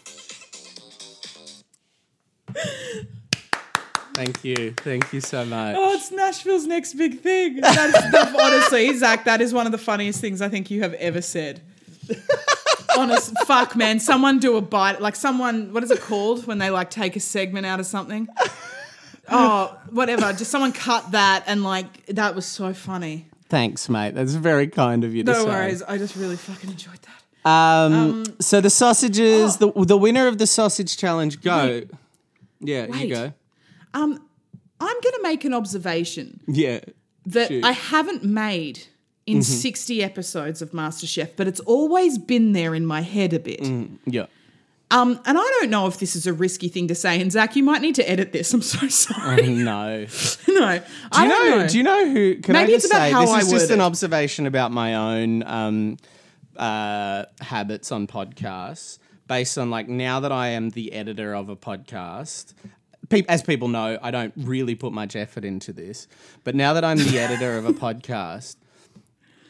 [4.14, 4.72] Thank you.
[4.78, 5.76] Thank you so much.
[5.78, 7.60] Oh, it's Nashville's next big thing.
[7.60, 11.22] That's honestly, Zach, that is one of the funniest things I think you have ever
[11.22, 11.62] said.
[12.98, 14.00] honest, fuck, man.
[14.00, 15.72] Someone do a bite, like someone.
[15.72, 18.26] What is it called when they like take a segment out of something?
[19.28, 20.32] Oh, whatever.
[20.32, 23.26] Just someone cut that, and like that was so funny.
[23.48, 24.14] Thanks, mate.
[24.14, 25.48] That's very kind of you to No say.
[25.48, 25.82] worries.
[25.82, 27.48] I just really fucking enjoyed that.
[27.48, 29.72] Um, so the sausages, oh.
[29.74, 31.82] the the winner of the sausage challenge, go.
[32.60, 33.08] Yeah, Wait.
[33.08, 33.32] you go.
[33.94, 34.20] Um,
[34.80, 36.80] I'm gonna make an observation Yeah.
[37.26, 37.64] that Shoot.
[37.64, 38.80] I haven't made
[39.26, 39.36] Mm-hmm.
[39.36, 43.60] in 60 episodes of MasterChef, but it's always been there in my head a bit.
[44.06, 44.24] Yeah.
[44.90, 47.20] Um, and I don't know if this is a risky thing to say.
[47.20, 48.52] And Zach, you might need to edit this.
[48.54, 49.46] I'm so sorry.
[49.48, 50.06] no.
[50.48, 51.68] no, Do I you know, know.
[51.68, 52.36] Do you know who?
[52.36, 54.46] Can Maybe I it's just about say how this I is just word an observation
[54.46, 55.96] about my own um,
[56.56, 61.56] uh, habits on podcasts, based on like now that I am the editor of a
[61.56, 62.54] podcast.
[63.10, 66.08] Pe- as people know, I don't really put much effort into this,
[66.44, 68.56] but now that I'm the editor of a podcast,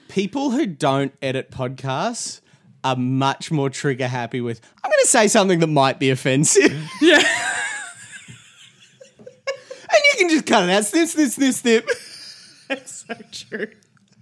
[0.09, 2.41] people who don't edit podcasts
[2.85, 4.61] are much more trigger happy with.
[4.83, 6.89] I'm going to say something that might be offensive.
[7.01, 7.23] Yeah.
[9.91, 10.85] And you can just cut it out.
[10.85, 11.89] Snip, snip, snip, snip.
[12.69, 13.67] That's so true.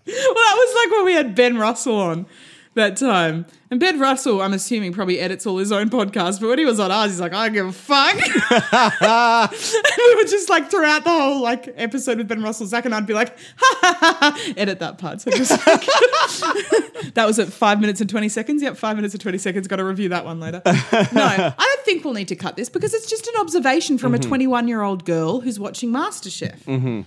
[0.07, 2.27] Well, that was like when we had Ben Russell on
[2.77, 3.47] that time.
[3.69, 6.79] And Ben Russell, I'm assuming, probably edits all his own podcasts, but when he was
[6.79, 8.15] on ours, he's like, I don't give a fuck.
[9.51, 12.95] and we were just like, throughout the whole like episode with Ben Russell, Zach and
[12.95, 15.21] I'd be like, ha ha ha, ha, edit that part.
[15.21, 15.81] So just like,
[17.15, 18.63] that was at five minutes and 20 seconds.
[18.63, 19.67] Yep, five minutes and 20 seconds.
[19.67, 20.63] Got to review that one later.
[20.65, 24.15] No, I don't think we'll need to cut this because it's just an observation from
[24.15, 26.69] a 21 year old girl who's watching MasterChef.
[26.69, 27.07] Um,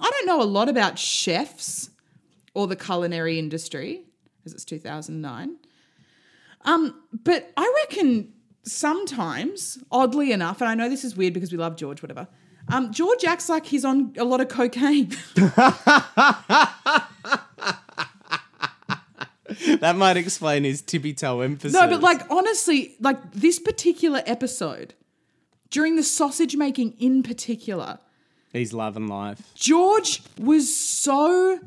[0.00, 1.90] I don't know a lot about chefs
[2.54, 4.04] or the culinary industry,
[4.44, 5.56] as it's 2009.
[6.64, 8.32] Um, but I reckon
[8.64, 12.28] sometimes, oddly enough, and I know this is weird because we love George, whatever.
[12.68, 15.16] Um, George acts like he's on a lot of cocaine.
[19.80, 21.72] That might explain his tippy toe emphasis.
[21.72, 24.94] no, but like honestly, like this particular episode,
[25.70, 27.98] during the sausage making in particular,
[28.52, 29.42] he's loving life.
[29.54, 31.58] George was so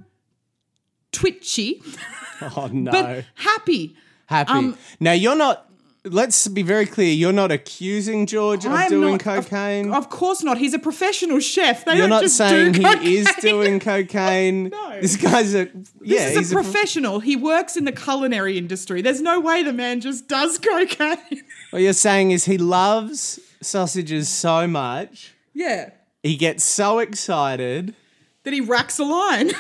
[1.14, 1.82] twitchy,
[2.42, 3.96] Oh no, but happy.
[4.26, 4.52] happy.
[4.52, 5.70] um, now you're not.
[6.06, 7.14] Let's be very clear.
[7.14, 9.94] You're not accusing George of I'm doing not- cocaine.
[9.94, 10.58] Of, course not.
[10.58, 11.86] He's a professional chef.
[11.86, 13.08] They you're not just saying he cocaine.
[13.08, 14.68] is doing cocaine.
[14.68, 15.00] No.
[15.00, 15.70] This guy's a
[16.02, 16.26] yeah.
[16.26, 17.22] This he's is a professional.
[17.22, 19.02] he works in the culinary industry.
[19.02, 21.44] There's no way the man just does cocaine.
[21.70, 25.34] what you're saying is he loves sausages so much.
[25.54, 25.92] yeah.
[26.22, 27.96] He gets so excited.
[28.44, 29.52] That he racks a line.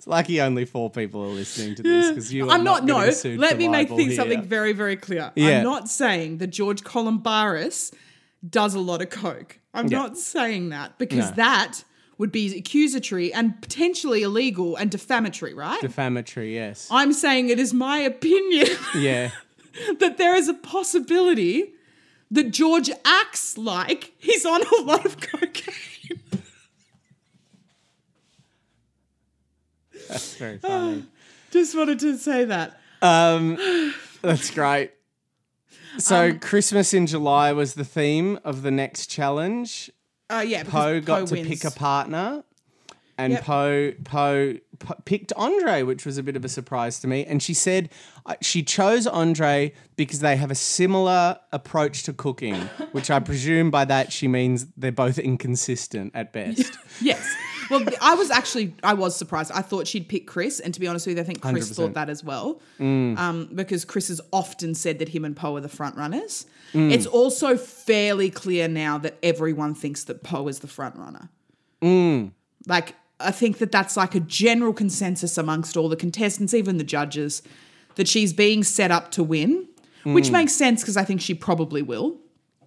[0.00, 2.48] It's lucky only four people are listening to this because you.
[2.48, 3.38] Are I'm not, getting no.
[3.38, 5.30] Let me make things something very, very clear.
[5.34, 5.58] Yeah.
[5.58, 7.92] I'm not saying that George Calombaris
[8.48, 9.58] does a lot of coke.
[9.74, 9.98] I'm Yeah.
[9.98, 11.36] not saying that because No.
[11.36, 11.84] that
[12.16, 15.82] would be accusatory and potentially illegal and defamatory, right?
[15.82, 16.54] defamatory.
[16.54, 16.88] Yes.
[16.90, 19.32] I'm saying it is my opinion yeah.
[19.98, 21.74] that there is a possibility
[22.30, 26.20] that George acts like he's on a lot of cocaine.
[30.10, 31.04] That's very funny.
[31.50, 32.78] Just wanted to say that.
[34.22, 34.92] That's great.
[35.98, 39.90] So Um, Christmas in July was the theme of the next challenge.
[40.28, 41.48] Uh, yeah, because Poh got to wins.
[41.48, 42.44] pick a partner,
[43.18, 43.42] and Yep.
[43.42, 47.24] Poh Poh Poh picked Andre, which was a bit of a surprise to me.
[47.24, 47.88] And she said
[48.24, 52.54] uh, she chose Andre because they have a similar approach to cooking,
[52.92, 56.78] which I presume by that she means they're both inconsistent at best.
[57.02, 57.26] Yes.
[57.70, 59.52] Well, I was actually I was surprised.
[59.52, 61.76] I thought she'd pick Chris, and to be honest with you, I think Chris 100%.
[61.76, 63.16] thought that as well, Mm.
[63.18, 66.46] um, because Chris has often said that him and Poh are the front runners.
[66.72, 66.90] Mm.
[66.92, 71.28] It's also fairly clear now that everyone thinks that Poh is the front runner.
[71.82, 72.32] Mm.
[72.66, 76.84] Like I think that that's like a general consensus amongst all the contestants, even the
[76.84, 77.42] judges,
[77.96, 79.66] that she's being set up to win,
[80.04, 80.14] Mm.
[80.14, 82.16] which makes sense because I think she probably will.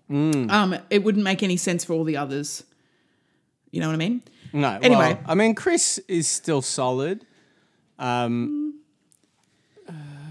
[0.09, 2.63] Um, it wouldn't make any sense for all the others.
[3.73, 4.21] You know what I mean?
[4.53, 5.13] No, Anyway.
[5.15, 7.25] well, I mean Chris is still solid.
[7.97, 8.79] Um,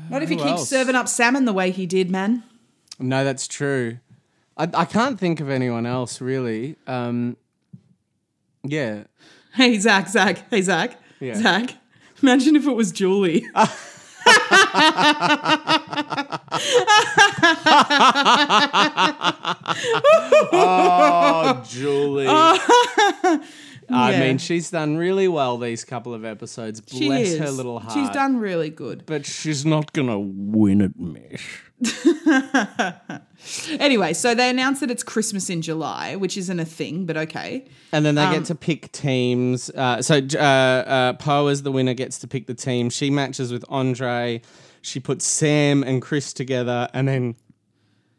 [0.08, 0.68] Not if he keeps else?
[0.68, 2.44] serving up salmon the way he did, man.
[3.00, 3.98] no, that's true.
[4.56, 6.76] I, I can't think of anyone else really.
[6.86, 7.36] Um,
[8.62, 9.04] yeah,
[9.54, 11.34] Hey, Zach, Zach, hey, Zach, Yeah.
[11.34, 11.74] Zach.
[12.22, 13.44] Imagine if it was Julie.
[20.54, 22.26] Oh, Julie.
[23.92, 24.20] I Yeah.
[24.20, 26.82] mean, she's done really well these couple of episodes.
[26.86, 27.38] She Bless is.
[27.38, 27.94] her little heart.
[27.94, 29.04] She's done really good.
[29.06, 31.62] But she's not gonna win at Mish.
[33.80, 37.64] Anyway, so they announced that it's Christmas in July, which isn't a thing, but okay.
[37.90, 39.68] And then they Um, get to pick teams.
[39.70, 42.88] Uh, so uh, uh, Poh, as the winner, gets to pick the team.
[42.88, 44.42] She matches with Andre.
[44.80, 47.34] She puts Sam and Chris together, and then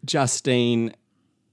[0.06, 0.94] Justine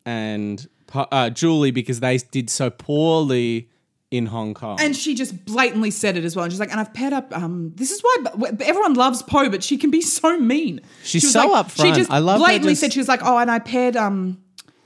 [0.04, 3.68] and Po- uh, Julie because they did so poorly
[4.10, 4.78] in Hong Kong.
[4.80, 6.44] And she just blatantly said it as well.
[6.44, 7.32] And she's like, and I've paired up.
[7.36, 8.16] Um, this is why
[8.60, 10.80] everyone loves Poh, but she can be so mean.
[11.04, 11.82] She's She so like- upfront.
[11.82, 14.42] She just I love blatantly just- said she was like, oh, and I paired um,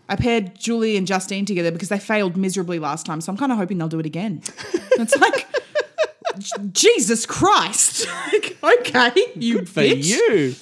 [0.09, 3.21] I paired Julie and Justine together because they failed miserably last time.
[3.23, 4.43] So I'm kind of hoping they'll do it again.
[4.75, 5.47] it's like.
[6.73, 8.07] Jesus Christ!
[8.63, 10.07] Like, okay, you for bitch.
[10.07, 10.55] you.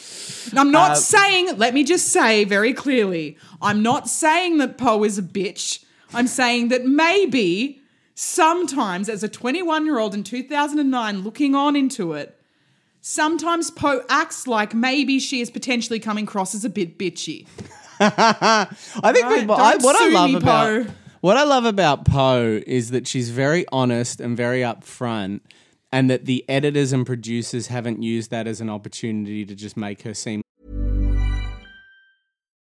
[0.58, 5.04] I'm Uh, not saying, let me just say very clearly, I'm not saying that Poh
[5.04, 5.84] is a bitch.
[6.12, 7.80] I'm saying that maybe
[8.14, 12.38] sometimes, as a 21 year old in 2009 looking on into it,
[13.00, 17.46] sometimes Poh acts like maybe she is potentially coming across as a bit bitchy.
[18.00, 18.66] I
[19.12, 19.54] think Right, people.
[19.54, 20.92] I, what I love me, about Poh.
[21.20, 25.40] what I love about Poh is that she's very honest and very upfront,
[25.92, 30.02] and that the editors and producers haven't used that as an opportunity to just make
[30.02, 30.42] her seem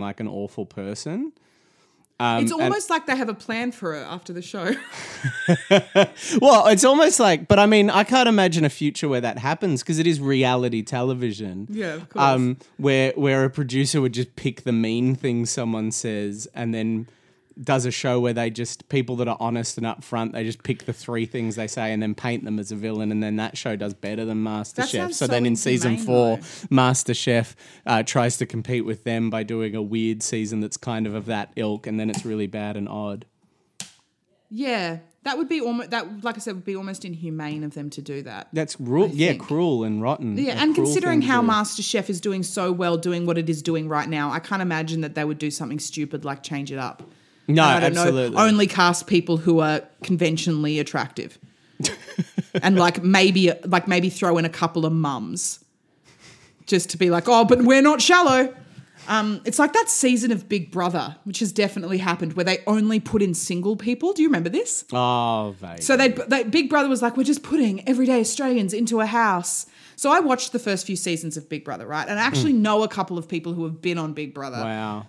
[0.00, 1.32] Like an awful person.
[2.20, 4.74] Um, It's and- almost like they have a plan for her after the show.
[6.40, 9.82] well, it's almost like, but I mean, I can't imagine a future where that happens
[9.82, 11.68] because it is reality television.
[11.70, 12.22] Yeah, of course.
[12.24, 17.06] Um, where where a producer would just pick the mean thing someone says and then
[17.62, 20.84] does a show where they just people that are honest and upfront, they just pick
[20.84, 23.56] the three things they say and then paint them as a villain, and then that
[23.56, 25.08] show does better than MasterChef.
[25.08, 26.42] So so then in season four, though.
[26.68, 27.54] MasterChef
[27.86, 31.26] uh, tries to compete with them by doing a weird season that's kind of of
[31.26, 33.26] that ilk, and then it's really bad and odd.
[34.50, 36.24] yeah, that would be almost that.
[36.24, 38.48] Like I said, would be almost inhumane of them to do that.
[38.52, 38.76] That's.
[38.78, 40.38] Yeah, cruel and rotten.
[40.38, 41.42] Yeah, and considering how.
[41.42, 45.00] MasterChef is doing so well, doing what it is doing right now, I can't imagine
[45.02, 47.02] that they would do something stupid like change it up.
[47.48, 48.36] No, I don't absolutely.
[48.36, 51.38] know, only cast people who are conventionally attractive,
[52.62, 55.64] and like maybe like maybe throw in a couple of mums,
[56.66, 58.54] just to be like, oh, but we're not shallow.
[59.08, 63.00] Um, it's like that season of Big Brother, which has definitely happened, where they only
[63.00, 64.12] put in single people.
[64.12, 64.84] Do you remember this?
[64.92, 65.54] Oh.
[65.80, 69.64] So they, they Big Brother was like, we're just putting everyday Australians into a house.
[69.96, 72.06] So I watched the first few seasons of Big Brother, right?
[72.06, 74.58] And I actually know a couple of people who have been on Big Brother.
[74.58, 75.06] wow.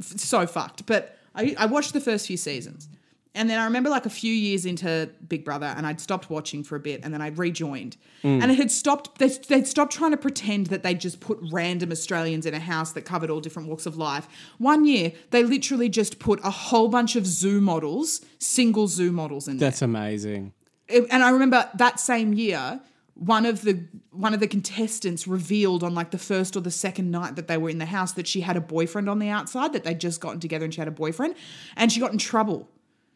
[0.00, 0.86] So fucked.
[0.86, 2.88] But I, I watched the first few seasons.
[3.32, 6.64] And then I remember like a few years into Big Brother and I'd stopped watching
[6.64, 7.96] for a bit and then I rejoined.
[8.24, 8.42] Mm.
[8.42, 11.92] And it had stopped, they'd, they'd stopped trying to pretend that they just put random
[11.92, 14.26] Australians in a house that covered all different walks of life.
[14.58, 19.46] One year, they literally just put a whole bunch of zoo models, single zoo models
[19.46, 20.52] in there That's amazing.
[20.88, 22.80] it- and I remember that same year,
[23.20, 27.10] one of the one of the contestants revealed on like the first or the second
[27.10, 29.74] night that they were in the house that she had a boyfriend on the outside,
[29.74, 31.34] that they'd just gotten together and she had a boyfriend,
[31.76, 32.66] and she got in trouble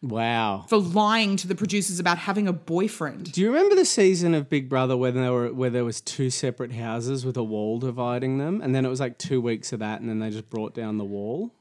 [0.02, 0.66] Wow.
[0.68, 3.32] for lying to the producers about having a boyfriend.
[3.32, 6.28] Do you remember the season of Big Brother where there were where there was two
[6.28, 9.78] separate houses with a wall dividing them, and then it was like two weeks of
[9.78, 11.54] that, and then they just brought down the wall?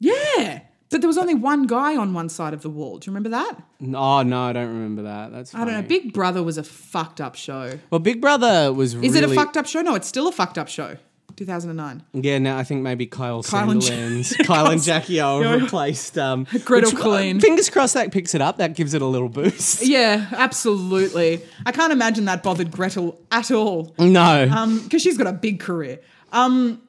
[0.00, 0.62] Yeah.
[0.90, 2.98] But there was only one guy on one side of the wall.
[2.98, 3.60] Do you remember that?
[3.94, 5.32] Oh no, I don't remember that.
[5.32, 5.82] That's I don't know.
[5.82, 7.78] Big Brother was a fucked up show.
[7.90, 9.80] well, Big Brother was Is really it a fucked up show?
[9.82, 10.96] No, it's still a fucked up show.
[11.34, 12.02] 2009.
[12.14, 13.82] Yeah, no, I think maybe Kyle, Kyle and
[14.46, 18.56] Kyle and Jackie O replaced um, Gretel which, uh, Fingers crossed that picks it up.
[18.56, 19.82] That gives it a little boost.
[19.86, 21.42] Yeah, absolutely.
[21.66, 23.94] I can't imagine that bothered Gretel at all.
[23.98, 26.00] No, Um, because she's got a big career.
[26.32, 26.80] Um,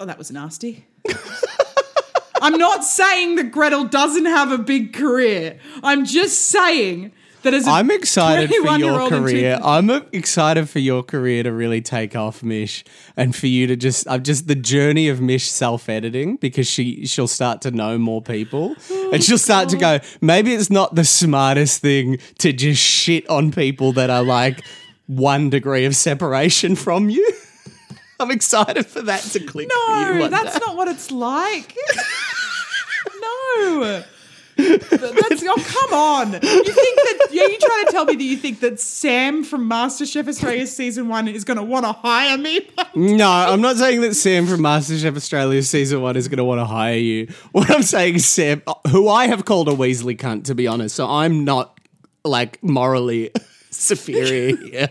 [0.00, 0.84] oh, that was nasty.
[2.40, 5.58] I'm not saying that Gretel doesn't have a big career.
[5.82, 9.58] I'm just saying that as a I'm excited for your 21-year-old career.
[9.62, 12.84] I'm excited for your career to really take off, Mish,
[13.16, 17.28] and for you to just, I've just the journey of Mish self-editing because she she'll
[17.28, 20.00] start to know more people, oh, and she'll start to go.
[20.20, 24.64] Maybe it's not the smartest thing to just shit on people that are like
[25.06, 27.32] one degree of separation from you.
[28.20, 29.68] I'm excited for that to click.
[29.68, 30.66] No, that's day.
[30.66, 31.74] not what it's like.
[33.56, 34.04] no.
[34.58, 36.32] That's oh come on!
[36.32, 37.28] You think that?
[37.30, 41.06] Yeah, you trying to tell me that you think that Sam from MasterChef Australia season
[41.06, 42.68] one is going to want to hire me?
[42.96, 46.60] No, I'm not saying that Sam from MasterChef Australia season one is going to want
[46.60, 47.28] to hire you.
[47.52, 50.96] What I'm saying is Sam, who I have called a Weasley cunt, to be honest.
[50.96, 51.78] So I'm not
[52.24, 53.30] like morally
[53.70, 54.90] superior here.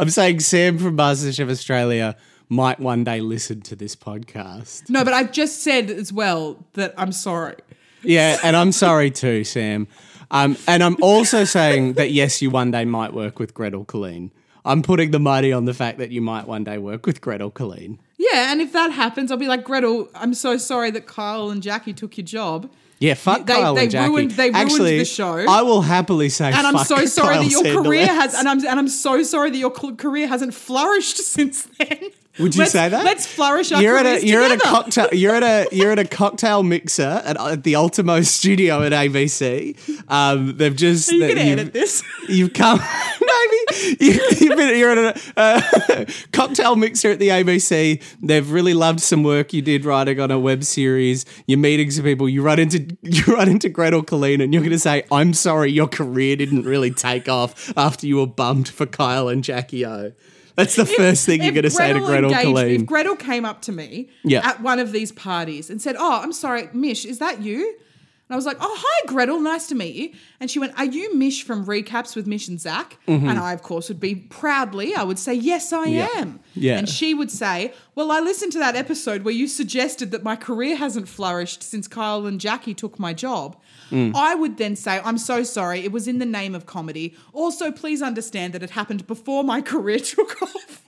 [0.00, 2.16] I'm saying Sam from MasterChef Australia
[2.48, 4.88] might one day listen to this podcast.
[4.88, 7.56] no, but I've just said as well that I'm sorry.
[8.02, 9.88] Yeah, and I'm sorry too, Sam.
[10.30, 14.30] Um, and I'm also saying that yes, you one day might work with Gretel Killeen.
[14.64, 17.50] I'm putting the money on the fact that you might one day work with Gretel
[17.50, 17.98] Killeen.
[18.18, 20.08] Yeah, and if that happens, I'll be like Gretel.
[20.14, 22.70] I'm so sorry that Kyle and Jackie took your job.
[23.00, 24.08] Yeah, fuck They- Kyle they and Jackie.
[24.10, 25.44] ruined- they ruined Actually, the show.
[25.48, 28.58] I will happily say, And I'm so sorry Kyle that your career has, and I'm
[28.58, 31.98] and I'm so sorry that your career hasn't flourished since then.
[32.38, 33.04] Would you Let's- say that?
[33.04, 35.98] Let's flourish our you're at a you're at a cocktail you're at a you're at
[35.98, 39.76] a cocktail mixer at, at the Ultimo studio at ABC.
[40.10, 42.02] Um, they've just Are you gonna you've- edit this?
[42.28, 42.78] You've come,
[43.20, 48.02] maybe you, you've been, you're at a uh, cocktail mixer at the ABC.
[48.22, 51.24] They've really loved some work you did writing on a web series.
[51.46, 52.28] You're meeting some people.
[52.28, 55.72] You run into you run into Gretel Killeen, and you're going to say, "I'm sorry,
[55.72, 60.12] your career didn't really take off after you were bummed for Kyle and Jackie O."
[60.58, 62.74] That's the first thing you're going to say to Gretel engaged- Killeen.
[62.80, 64.46] If Gretel came up to me Yeah.
[64.46, 67.58] at one of these parties and said, "Oh, I'm sorry, Mish, is that you?"
[68.30, 70.84] And I was like, "Oh, hi, Gretel, nice to meet you." And she went, "Are
[70.84, 74.94] you Mish from Recaps with Mish and Zach?" And I, of course, would be proudly,
[74.96, 75.94] I would say, "Yes, I Mm-hmm.
[75.94, 76.08] Yeah.
[76.16, 76.76] am." Yeah.
[76.78, 80.36] And she would say, "Well, I listened to that episode where you suggested that my
[80.36, 83.56] career hasn't flourished since Kyle and Jackie took my job."
[83.90, 84.14] Mm.
[84.14, 87.14] I would then say, I'm so sorry, it was in the name of comedy.
[87.32, 90.82] Also, please understand that it happened before my career took off.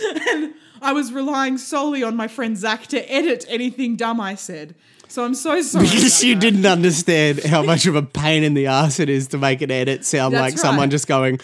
[0.30, 4.74] and I was relying solely on my friend Zach to edit anything dumb I said.
[5.06, 5.86] So I'm so sorry.
[5.88, 6.40] Because you that.
[6.40, 9.70] didn't understand how much of a pain in the ass it is to make an
[9.70, 11.34] edit sound That's like someone just going,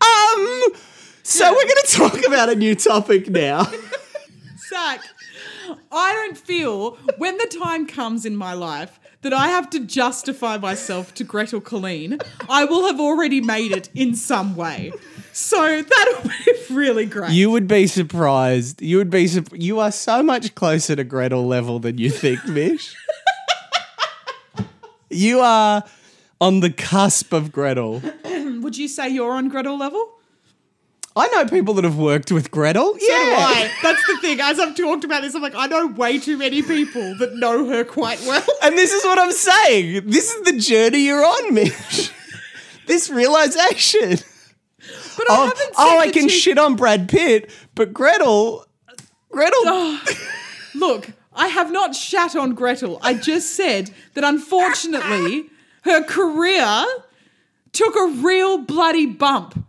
[0.00, 0.66] um.
[1.22, 1.50] So Yeah.
[1.50, 3.64] we're going to talk about a new topic now.
[4.68, 5.00] Zach,
[5.92, 10.56] I don't feel when the time comes in my life that I have to justify
[10.56, 14.92] myself to Gretel Killeen, I will have already made it in some way.
[15.32, 17.30] So that'll be really great.
[17.32, 18.80] you would be surprised.
[18.82, 19.26] You would be.
[19.26, 22.94] Sup- you are so much closer to Gretel level than you think, Mish.
[25.10, 25.84] you are
[26.40, 28.02] on the cusp of Gretel.
[28.24, 30.12] Would you say you're on Gretel level?
[31.20, 32.94] I know people that have worked with Gretel.
[32.98, 33.36] So yeah.
[33.38, 33.70] I.
[33.82, 34.40] That's the thing.
[34.40, 37.66] As I've talked about this, I'm like, I know way too many people that know
[37.66, 38.44] her quite well.
[38.62, 40.08] And this is what I'm saying.
[40.08, 42.10] This is the journey you're on, Mitch.
[42.86, 44.18] this realization.
[45.16, 48.66] But I Oh, haven't oh I can she- shit on Brad Pitt, but Gretel,
[49.30, 49.98] Gretel.
[50.74, 52.98] Look, I have not shat on Gretel.
[53.02, 55.50] I just said that unfortunately,
[55.82, 56.84] her career
[57.72, 59.64] took a real bloody bump.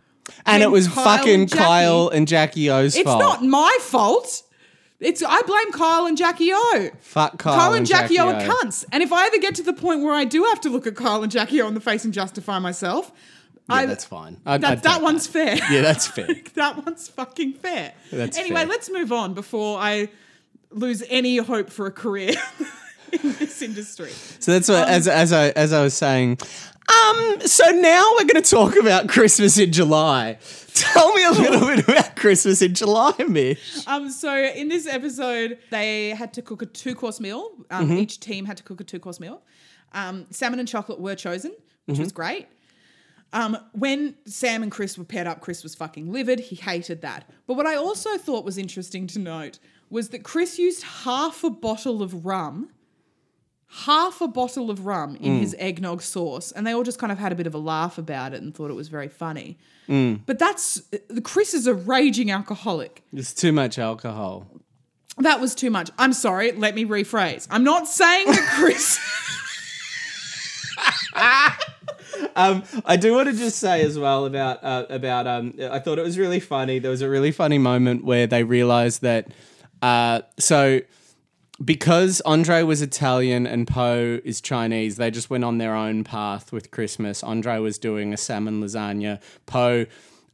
[0.46, 3.00] And it was Kyle fucking and Kyle and Jackie O's fault.
[3.06, 3.20] It's fault.
[3.42, 4.42] not my fault.
[5.00, 6.90] It's I blame Kyle and Jackie O.
[7.00, 8.84] Fuck Kyle, Kyle, and Jackie, O are cunts.
[8.92, 10.94] And if I ever get to the point where I do have to look at
[10.94, 13.10] Kyle and Jackie O in the face and justify myself,
[13.68, 14.36] Yeah, I, that's fine.
[14.46, 15.56] I'd- That, I'd that one's fair.
[15.70, 16.28] Yeah, that's fair.
[16.54, 17.94] that one's fucking fair.
[18.12, 18.66] That's anyway, fair.
[18.66, 20.08] let's move on before I
[20.70, 22.34] lose any hope for a career
[23.12, 24.10] in this industry.
[24.38, 26.38] So that's what, Um, as as I as I was saying.
[26.88, 27.40] Um.
[27.46, 30.38] So now we're going to talk about Christmas in July.
[30.74, 33.86] Tell me a little bit about Christmas in July, Mish.
[33.86, 37.50] Um, so in this episode, they had to cook a two course meal.
[37.70, 37.98] Um, Mm-hmm.
[37.98, 39.42] Each team had to cook a two course meal.
[39.92, 41.52] Um, salmon and chocolate were chosen,
[41.86, 42.02] which Mm-hmm.
[42.02, 42.46] was great.
[43.34, 46.38] Um, when Sam and Chris were paired up, Chris was fucking livid.
[46.40, 47.28] He hated that.
[47.46, 49.58] But what I also thought was interesting to note
[49.88, 52.70] was that Chris used half a bottle of rum,
[53.84, 55.40] half a bottle of rum in Mm.
[55.40, 57.96] his eggnog sauce, and they all just kind of had a bit of a laugh
[57.98, 59.58] about it and thought it was very funny.
[59.88, 60.20] Mm.
[60.26, 63.02] But that's the Chris is a raging alcoholic.
[63.12, 64.46] There's too much alcohol.
[65.18, 65.90] That was too much.
[65.98, 66.52] I'm sorry.
[66.52, 67.46] Let me rephrase.
[67.50, 68.98] I'm not saying that Chris.
[72.36, 75.98] Um, I do want to just say as well about uh, about um, I thought
[75.98, 76.78] it was really funny.
[76.78, 79.28] There was a really funny moment where they realized that
[79.82, 80.80] uh, so
[81.64, 86.52] because Andre was Italian and Poh is Chinese, they just went on their own path
[86.52, 87.22] with Christmas.
[87.22, 89.20] Andre was doing a salmon lasagna.
[89.46, 89.86] Poh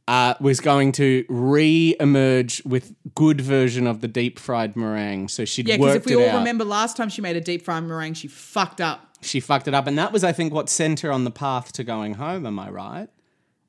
[0.07, 5.27] uh, was going to re-emerge with good version of the deep fried meringue.
[5.27, 6.39] So she'd yeah, because if we all out.
[6.39, 9.17] remember last time she made a deep fried meringue, she fucked up.
[9.21, 11.71] she fucked it up, and that was, I think, what sent her on the path
[11.73, 12.45] to going home.
[12.45, 13.07] Am I right?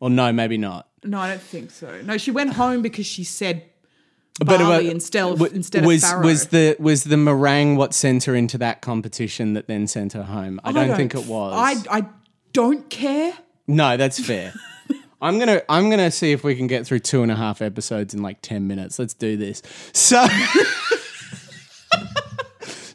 [0.01, 0.89] Or no, maybe not.
[1.05, 2.01] No, I don't think so.
[2.03, 3.65] No, she went home because she said
[4.39, 8.25] barley wa- instead of wa- instead was of was the was the meringue what sent
[8.25, 10.61] her into that competition that then sent her home?
[10.65, 11.55] I don't, think it was.
[11.55, 12.07] I I
[12.53, 13.35] don't care.
[13.67, 14.53] no, that's fair.
[15.23, 18.15] I'm gonna I'm gonna see if we can get through two and a half episodes
[18.15, 18.99] in like ten minutes.
[18.99, 19.63] Let's do this.
[19.93, 20.27] So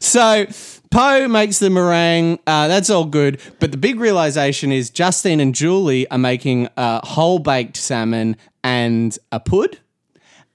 [0.00, 0.46] So
[0.90, 2.38] Poh makes the meringue.
[2.46, 3.40] Uh, that's all good.
[3.58, 9.18] But the big realization is Justine and Julie are making a whole baked salmon and
[9.32, 9.78] a pud.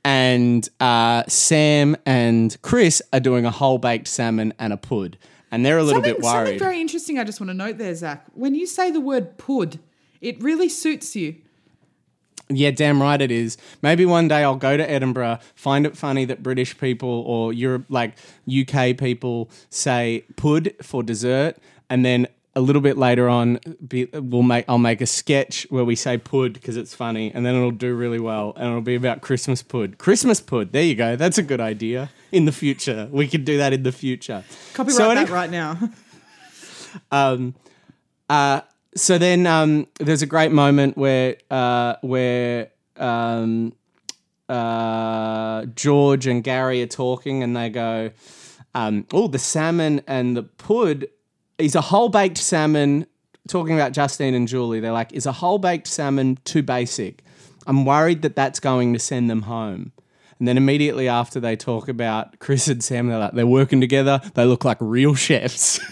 [0.04, 5.18] And uh, Sam and Chris are doing a whole baked salmon and a pud.
[5.52, 6.60] And they're a little something, bit something worried.
[6.60, 7.20] very interesting.
[7.20, 8.26] I just want to note there, Zach.
[8.34, 9.80] When you say the word "pud,"
[10.22, 11.36] it really suits you.
[12.50, 13.58] Yeah, damn right it is.
[13.82, 17.86] Maybe one day I'll go to Edinburgh, find it funny that British people or Europe,
[17.90, 18.16] like
[18.48, 21.58] UK people, say pud for dessert,
[21.90, 25.86] and then a little bit later on, be, we'll make I'll make a sketch where
[25.86, 28.96] we say pud because it's funny, and then it'll do really well, and it'll be
[28.96, 29.98] about Christmas pud.
[29.98, 30.74] Christmas pud.
[30.74, 31.16] There you go.
[31.16, 32.10] That's a good idea.
[32.32, 34.44] In the future, we could do that in the future.
[34.74, 35.78] Copyright So that right now.
[37.12, 37.56] um,
[38.30, 38.62] uh,
[38.96, 43.74] so then um, there's a great moment where uh, where um,
[44.50, 48.12] uh, George and Gary are talking, and they go,
[48.76, 51.08] um, "Oh, the salmon and the pud
[51.62, 53.06] is a whole baked salmon."
[53.48, 57.24] Talking about Justine and Julie, they're like, "Is a whole baked salmon too basic?"
[57.68, 59.92] I'm worried that that's going to send them home.
[60.40, 64.20] And then immediately after they talk about Chris and Sam, they're like, they're working together.
[64.34, 65.80] They look like real chefs.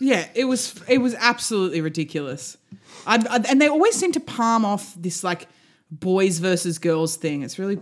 [0.00, 2.56] Yeah, it was it was absolutely ridiculous.
[3.04, 5.48] I, I, and they always seem to palm off this like
[5.90, 7.42] boys versus girls thing.
[7.42, 7.80] It's really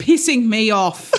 [0.00, 1.12] pissing me off.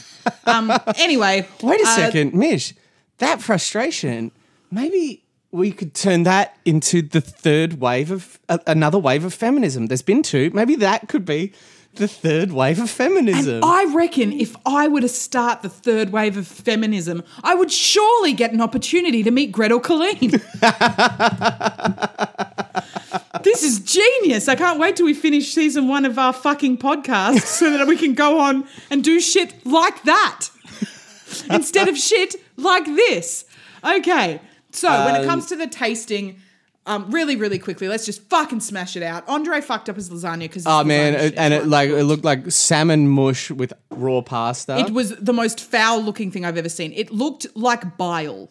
[0.46, 0.72] um.
[0.96, 2.72] Anyway, Wait a uh, second, Mish.
[3.18, 4.32] That frustration,
[4.74, 9.86] maybe we could turn that into the third wave of uh, another wave of feminism.
[9.86, 10.50] There's been two.
[10.52, 11.52] Maybe that could be
[11.94, 13.56] the third wave of feminism.
[13.56, 17.70] And I reckon if I were to start the third wave of feminism, I would
[17.70, 20.32] surely get an opportunity to meet Gretel Killeen.
[23.44, 24.48] this is genius.
[24.48, 27.96] I can't wait till we finish season one of our fucking podcast so that we
[27.96, 30.50] can go on and do shit like that
[31.50, 33.44] instead of shit like this.
[33.84, 34.40] Okay,
[34.74, 36.40] so when it comes to the tasting,
[36.86, 39.26] um, really, really quickly, let's just fucking smash it out.
[39.28, 42.50] Andre fucked up his lasagna because oh man, it- and it like it looked like
[42.52, 44.78] salmon mush with raw pasta.
[44.78, 46.92] It was the most foul looking thing I've ever seen.
[46.92, 48.50] It looked like bile.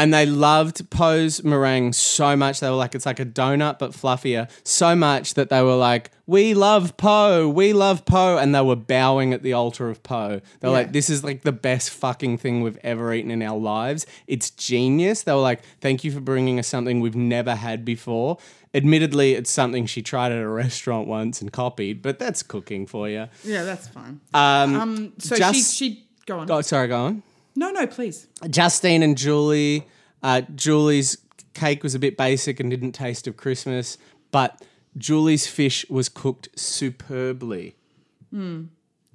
[0.00, 2.60] And they loved Poh's meringue so much.
[2.60, 4.48] They were like, it's like a donut but fluffier.
[4.64, 8.76] So much that they were like, we love Poh, we love Poh, and they were
[8.76, 10.40] bowing at the altar of Poh.
[10.60, 10.70] They're Yeah.
[10.70, 14.06] like, this is like the best fucking thing we've ever eaten in our lives.
[14.26, 15.22] It's genius.
[15.24, 18.38] They were like, thank you for bringing us something we've never had before.
[18.72, 23.08] Admittedly, it's something she tried at a restaurant once and copied, but that's cooking for
[23.08, 23.26] you.
[23.44, 24.20] Yeah, that's fine.
[24.32, 26.50] Um, Um, so just- she she go on.
[26.50, 27.22] oh, sorry, go on.
[27.54, 28.26] No, no, please.
[28.48, 29.86] Justine and Julie.
[30.22, 31.16] Uh, Julie's
[31.54, 33.98] cake was a bit basic and didn't taste of Christmas,
[34.30, 34.62] but
[34.96, 37.76] Julie's fish was cooked superbly.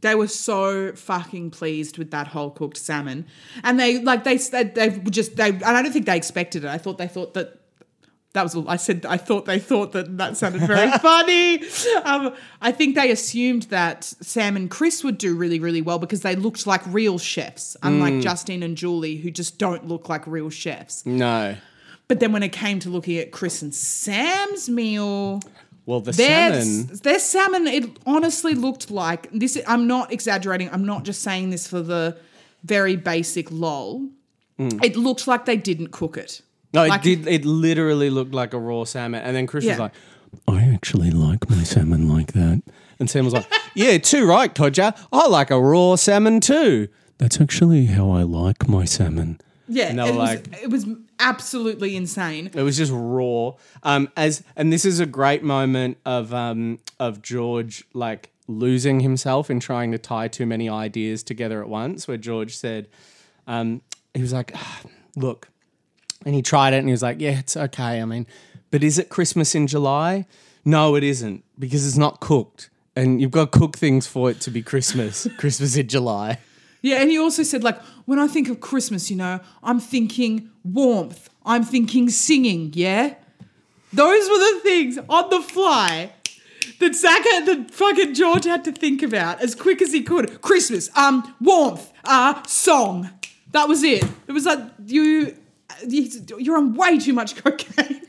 [0.01, 3.25] They were so fucking pleased with that whole cooked salmon,
[3.63, 5.49] and they like they they, they just they.
[5.49, 6.67] And I don't think they expected it.
[6.67, 7.61] I thought they thought that.
[8.35, 9.05] That was all I said.
[9.07, 11.63] I thought they thought that that sounded very funny.
[12.03, 16.21] Um, I think they assumed that Sam and Chris would do really, really well because
[16.21, 20.49] they looked like real chefs, unlike Justine and Julie, who just don't look like real
[20.49, 21.05] chefs.
[21.05, 21.55] No.
[22.07, 25.41] But then when it came to looking at Chris and Sam's meal,
[25.85, 26.99] Well, the their salmon.
[27.03, 29.57] their salmon, it honestly looked like this.
[29.65, 30.69] I'm not exaggerating.
[30.71, 32.17] I'm not just saying this for the
[32.63, 34.09] very basic lol.
[34.57, 36.41] It looked like they didn't cook it.
[36.75, 37.27] No, it like- did.
[37.27, 39.21] It literally looked like a raw salmon.
[39.23, 39.83] And then Chris was Yeah.
[39.83, 39.93] like,
[40.47, 42.61] I actually like my salmon like that.
[42.99, 44.95] And Sam was like, Yeah, too right, Todger.
[45.11, 46.87] I like a raw salmon too.
[47.17, 49.39] That's actually how I like my salmon.
[49.67, 50.85] Yeah, And they it were was, like- it was
[51.19, 52.51] absolutely insane.
[52.53, 53.53] It was just raw.
[53.83, 59.49] Um, as and this is a great moment of um of George like losing himself
[59.49, 62.07] in trying to tie too many ideas together at once.
[62.07, 62.87] Where George said,
[63.47, 63.81] um,
[64.13, 64.81] he was like, "Ah,
[65.15, 65.49] "Look,"
[66.25, 68.01] and he tried it, and he was like, "Yeah, it's okay.
[68.01, 68.25] I mean,
[68.71, 70.25] but is it Christmas in July?
[70.65, 74.39] No, it isn't because it's not cooked." And you've got to cook things for it
[74.41, 75.27] to be Christmas.
[75.37, 76.39] Christmas in July.
[76.81, 80.49] Yeah, and he also said like when I think of Christmas, you know, I'm thinking
[80.63, 81.29] warmth.
[81.45, 82.71] I'm thinking singing.
[82.73, 83.15] Yeah,
[83.93, 86.11] those were the things on the fly
[86.79, 90.41] that Zach had, that fucking George had to think about as quick as he could.
[90.41, 93.09] Christmas, um, warmth, uh, song.
[93.51, 94.03] That was it.
[94.27, 95.37] It was like you, you-
[96.37, 98.01] you're on way too much cocaine.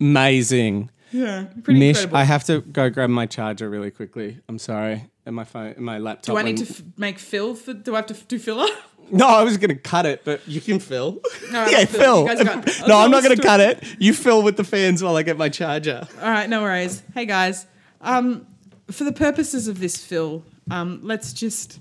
[0.00, 0.90] Amazing.
[1.10, 2.16] Yeah, pretty Mish, incredible.
[2.16, 4.38] I have to go grab my charger really quickly.
[4.48, 5.10] I'm sorry.
[5.26, 6.34] in my phone, in my laptop.
[6.34, 7.74] Do I need when- to f- make fill for?
[7.74, 8.66] Do I have to f- do filler?
[9.10, 11.20] No, I was going to cut it, but you can fill.
[11.50, 12.26] No, yeah, I'll fill.
[12.26, 12.38] fill.
[12.38, 13.84] You guys got- no, I'll I'm not going to cut it.
[13.98, 16.08] You fill with the fans while I get my charger.
[16.22, 17.02] All right, no worries.
[17.12, 17.66] Hey guys,
[18.00, 18.46] um,
[18.90, 21.78] for the purposes of this fill, um, let's just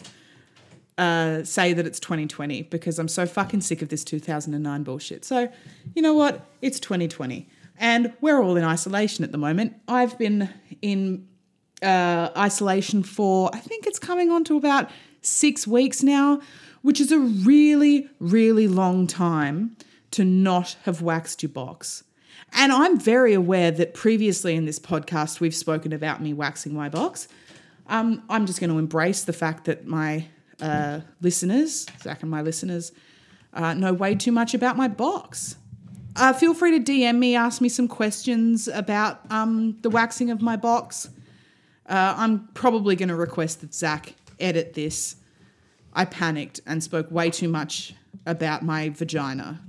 [0.97, 5.25] uh, say that it's 2020 because I'm so fucking sick of this 2009 bullshit.
[5.25, 5.49] So,
[5.95, 6.45] you know what?
[6.61, 9.75] It's 2020, and we're all in isolation at the moment.
[9.87, 10.49] I've been
[10.81, 11.27] in
[11.81, 14.89] uh, isolation for I think it's coming on to about
[15.21, 16.41] six weeks now,
[16.81, 19.75] which is a really, really long time
[20.11, 22.03] to not have waxed your box.
[22.53, 26.89] And I'm very aware that previously in this podcast we've spoken about me waxing my
[26.89, 27.27] box.
[27.87, 30.25] Um, I'm just going to embrace the fact that my
[30.61, 32.91] uh, listeners, Zach and my listeners,
[33.53, 35.55] uh, know way too much about my box.
[36.15, 40.41] Uh, feel free to DM me, ask me some questions about um, the waxing of
[40.41, 41.09] my box.
[41.87, 45.15] Uh, I'm probably going to request that Zach edit this.
[45.93, 47.93] I panicked and spoke way too much
[48.25, 49.61] about my vagina.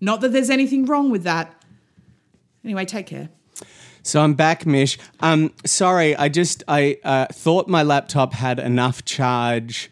[0.00, 1.54] Not that there's anything wrong with that.
[2.64, 3.28] Anyway, take care.
[4.02, 4.98] So I'm back, Mish.
[5.20, 9.90] Um, sorry, I just I uh, thought my laptop had enough charge.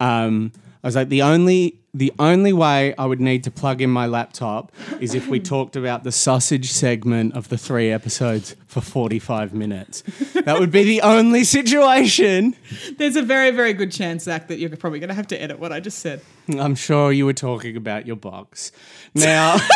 [0.00, 3.88] Um, I was like the only the only way I would need to plug in
[3.88, 8.80] my laptop is if we talked about the sausage segment of the three episodes for
[8.80, 10.02] 45 minutes.
[10.44, 12.56] That would be the only situation.
[12.98, 15.60] There's a very, very good chance, Zach, that you're probably going to have to edit
[15.60, 16.20] what I just said.
[16.58, 18.72] I'm sure you were talking about your box.
[19.14, 19.56] Now,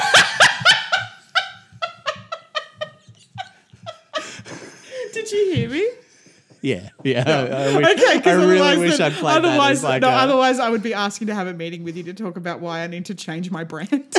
[5.12, 5.88] Did you hear me?
[6.68, 7.24] Yeah, yeah.
[7.26, 7.32] I,
[7.72, 10.12] I wish- Okay, I really otherwise, wish then- I'd played otherwise, as like no, a-
[10.12, 12.80] otherwise I would be asking to have a meeting with you to talk about why
[12.82, 13.90] I need to change my brand.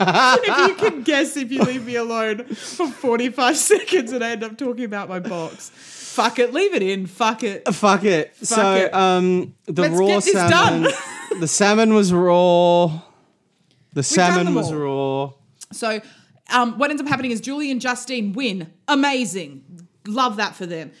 [0.00, 4.44] if you can guess, if you leave me alone for 45 seconds and I end
[4.44, 7.66] up talking about my box, fuck it, leave it in, fuck it.
[7.72, 8.34] Fuck it.
[8.42, 8.94] so, it.
[8.94, 10.90] um, the Let's raw salmon.
[11.40, 13.00] the salmon was raw.
[13.94, 15.32] The salmon was raw.
[15.72, 16.00] So,
[16.52, 18.72] um, what ends up happening is Julie and Justine win.
[18.88, 19.64] Amazing.
[20.06, 20.92] Love that for them.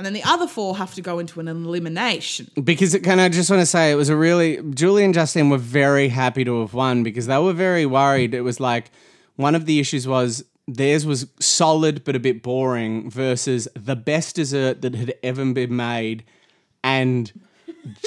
[0.00, 2.50] And then the other four have to go into an elimination.
[2.64, 5.50] Because it, can I just want to say it was a really Julie and Justin
[5.50, 8.32] were very happy to have won because they were very worried.
[8.32, 8.90] It was like
[9.36, 14.36] one of the issues was theirs was solid but a bit boring versus the best
[14.36, 16.24] dessert that had ever been made
[16.82, 17.38] and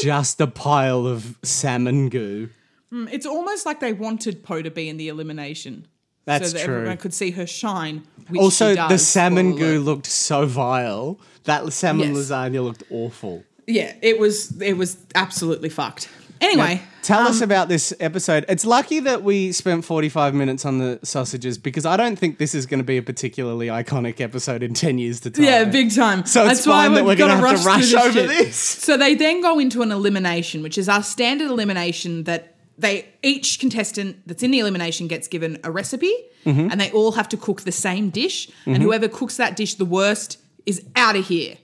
[0.01, 2.49] just a pile of salmon goo.
[2.91, 5.85] Mm, it's almost like they wanted Poh to be in the elimination.
[6.25, 6.75] That's so that true.
[6.77, 8.03] everyone could see her shine.
[8.37, 11.19] Also, the salmon goo looked so vile.
[11.43, 12.29] That salmon Yes.
[12.31, 13.43] lasagna looked awful.
[13.67, 14.61] Yeah, it was.
[14.61, 16.09] It was absolutely fucked.
[16.41, 18.43] Anyway, Tell us um, about this episode.
[18.49, 22.53] It's lucky that we spent 45 minutes on the sausages because I don't think this
[22.53, 25.45] is going to be a particularly iconic episode in 10 years to time.
[25.45, 26.25] Yeah, big time.
[26.25, 28.27] So That's why that we've we're going to have to rush through over shit.
[28.27, 28.57] this.
[28.57, 33.59] So they then go into an elimination, which is our standard elimination that they each
[33.59, 36.13] contestant that's in the elimination gets given a recipe
[36.45, 36.71] Mm-hmm.
[36.71, 39.85] and they all have to cook the same dish and whoever cooks that dish the
[39.85, 41.55] worst is out of here.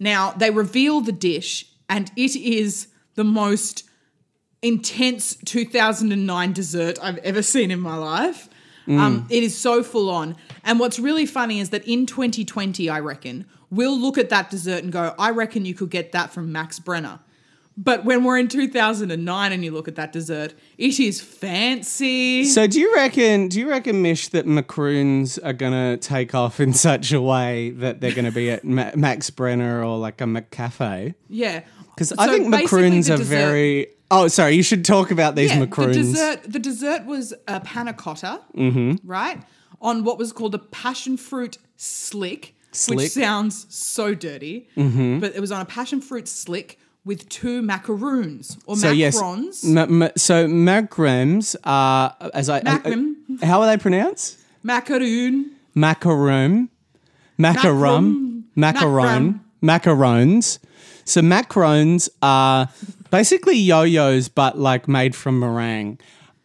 [0.00, 3.84] Now, they reveal the dish and it is the most
[4.62, 8.48] intense 2009 dessert I've ever seen in my life.
[8.88, 10.36] Um, it is so full on.
[10.64, 14.82] And what's really funny is that in 2020, I reckon, we'll look at that dessert
[14.82, 17.18] and go, I reckon you could get that from Max Brenner.
[17.78, 22.44] But when we're in 2009 and you look at that dessert, it is fancy.
[22.44, 23.48] So do you reckon?
[23.48, 28.00] Do you reckon, Mish, that macaroons are gonna take off in such a way that
[28.00, 31.14] they're gonna be at Ma- Max Brenner or like a McCafe?
[31.28, 31.62] yeah.
[31.94, 33.88] Because I think macaroons are dessert- very.
[34.10, 34.54] Oh, sorry.
[34.54, 35.96] You should talk about these yeah, macaroons.
[35.96, 38.96] The dessert, the dessert was a panna cotta, mm-hmm.
[39.02, 39.42] right?
[39.80, 42.98] On what was called a passion fruit slick, Slick.
[42.98, 45.20] which sounds so dirty, mm-hmm.
[45.20, 49.16] but it was on a passion fruit slick with two macaroons or so yes,
[49.64, 52.58] ma- ma- so macarons are as I.
[52.58, 54.38] Uh, how are they pronounced?
[54.62, 55.52] macaroon.
[55.76, 56.68] Macaroon,
[57.38, 60.58] macarum, macaron, macarons.
[61.04, 62.68] So macarons are
[63.10, 65.98] basically yo-yos, but like made from meringue.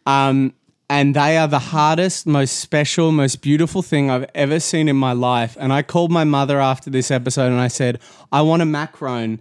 [0.06, 0.54] Um,
[0.90, 5.12] and they are the hardest, most special, most beautiful thing I've ever seen in my
[5.14, 5.56] life.
[5.58, 7.98] And I called my mother after this episode and I said,
[8.30, 9.40] I want a macaron.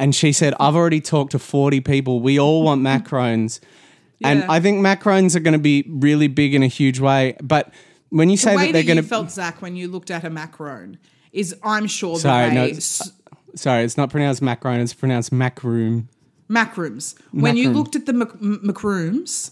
[0.00, 2.20] And she said, I've already talked to 40 people.
[2.20, 3.60] We all want macarons.
[4.24, 7.36] And I think macarons are going to be really big in a huge way.
[7.42, 7.72] But
[8.08, 10.10] when you say The way that they're going you to felt, Zach, when you looked
[10.10, 10.96] at a macaron
[11.32, 13.12] is, I'm sure, Sorry, no, it's-
[13.56, 16.08] Sorry, it's not pronounced macaron, it's pronounced macroom.
[16.48, 17.14] macrooms.
[17.32, 19.50] When you looked at the mac- macrooms,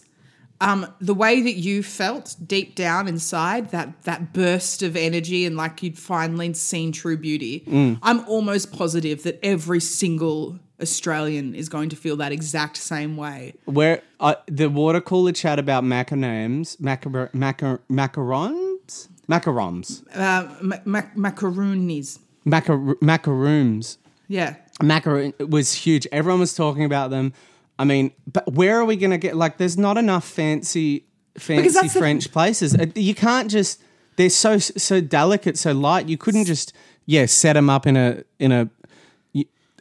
[0.60, 5.56] um, the way that you felt deep down inside, that that burst of energy and
[5.56, 7.98] like you'd finally seen true beauty, Mm.
[8.02, 13.54] I'm almost positive that every single Australian is going to feel that exact same way.
[13.64, 21.02] Where uh, the water cooler chat about macarons, macar- macar- macarons, macarons, Uh, ma- ma-
[21.16, 22.18] macaroonies.
[22.46, 23.98] macar- macaroons.
[24.28, 24.56] Yeah.
[24.82, 26.06] macaroon was huge.
[26.12, 27.32] Everyone was talking about them.
[27.78, 29.36] I mean, but where are we going to get?
[29.36, 31.04] Like, there's not enough fancy,
[31.36, 32.74] fancy that's the- French places.
[32.74, 33.80] Uh, You can't just.
[34.16, 36.08] They're so so delicate, so light.
[36.08, 36.72] You couldn't just
[37.06, 38.68] yeah set them up in a in a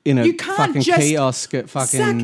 [0.05, 1.99] in a You can't fucking just- kiosk at fucking.
[1.99, 2.15] Zach,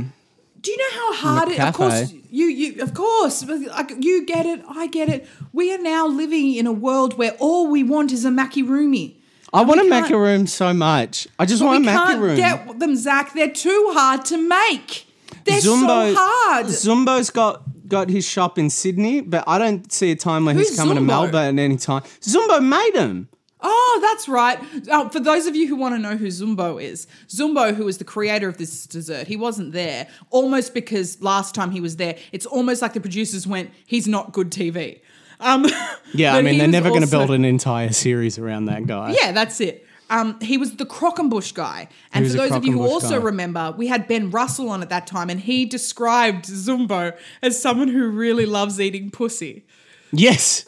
[0.61, 1.59] do you know how hard it?
[1.59, 4.61] Of course, you you of course, like you get it.
[4.69, 5.27] I get it.
[5.53, 9.19] We are now living in a world where all we want is a macaroni.
[9.51, 11.27] I want a macaroon so much.
[11.39, 12.35] I just want a macaroon.
[12.37, 13.33] get them, Zach.
[13.33, 15.07] They're too hard to make.
[15.45, 16.67] They're so hard.
[16.67, 20.69] Zumbo's got got his shop in Sydney, but I don't see a time when he's
[20.69, 21.05] Who's coming to Zumbo?
[21.05, 22.01] Melbourne any time.
[22.21, 23.29] Zumbo made him.
[23.65, 24.59] Oh, that's right.
[24.89, 27.97] Oh, for those of you who want to know who Zumbo is, Zumbo, who is
[27.97, 32.17] the creator of this dessert, he wasn't there almost because last time he was there,
[32.33, 34.99] it's almost like the producers went, he's not good TV.
[35.39, 35.65] Um,
[36.13, 39.15] Yeah, I mean they're never going to build an entire series around that guy.
[39.19, 39.87] Yeah, that's it.
[40.13, 41.87] Um, he was the croquembouche guy.
[42.13, 43.25] And for those of you who also guy.
[43.25, 47.87] remember, we had Ben Russell on at that time, and he described Zumbo as someone
[47.87, 49.65] who really loves eating pussy,
[50.11, 50.65] Yes.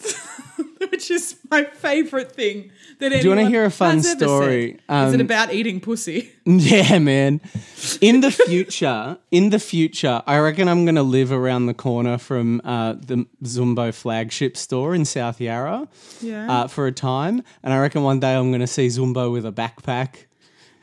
[0.95, 2.71] which is my favorite thing.
[2.99, 4.25] That anyone Do you wanna hear a fun has ever said.
[4.25, 4.65] story?
[4.71, 6.31] is it Um, about eating pussy?
[6.45, 7.41] Yeah, man.
[8.01, 12.17] In the future, in the future, I reckon I'm going to live around the corner
[12.19, 15.87] from uh, the Zumbo flagship store in South Yarra
[16.21, 16.49] Yeah.
[16.51, 17.41] uh, for a time.
[17.63, 20.27] And I reckon one day I'm going to see Zumbo with a backpack.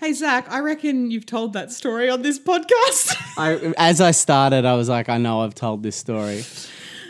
[0.00, 3.14] Hey Zach, I reckon you've told that story on this podcast.
[3.38, 6.42] I, as I started, I was like, I know I've told this story.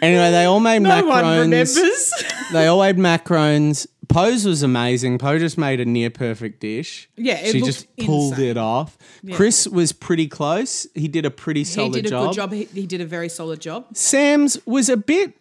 [0.03, 1.09] Anyway, they all made no macarons.
[1.09, 2.13] one remembers.
[2.53, 3.87] They all made macarons.
[4.09, 5.17] Poh's was amazing.
[5.17, 7.09] Poh just made a near perfect dish.
[7.17, 8.49] Yeah, it she just pulled insane.
[8.51, 8.99] it off.
[9.33, 10.87] Chris was pretty close.
[10.95, 11.87] He did a pretty solid.
[11.87, 12.27] he solid did a job.
[12.27, 12.53] good job.
[12.53, 13.87] He, he did a very solid job.
[13.97, 15.33] Sam's was a bit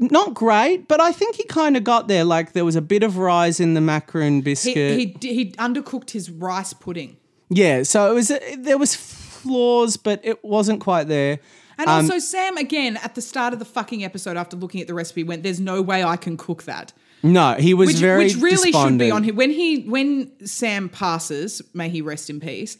[0.00, 2.24] not great, but I think he kind of got there.
[2.24, 4.98] Like there was a bit of rise in the macaron biscuit.
[4.98, 7.16] he d- he undercooked his rice pudding.
[7.48, 11.38] yeah, so it was there was flaws, but it wasn't quite there.
[11.80, 14.86] And Um, also, Sam, again, at the start of the fucking episode, after looking at
[14.86, 18.24] the recipe, went, "There's no way I can cook that." No, he was Which, very
[18.24, 19.36] which really should be on him.
[19.36, 22.76] When he, when Sam passes, may he rest in peace.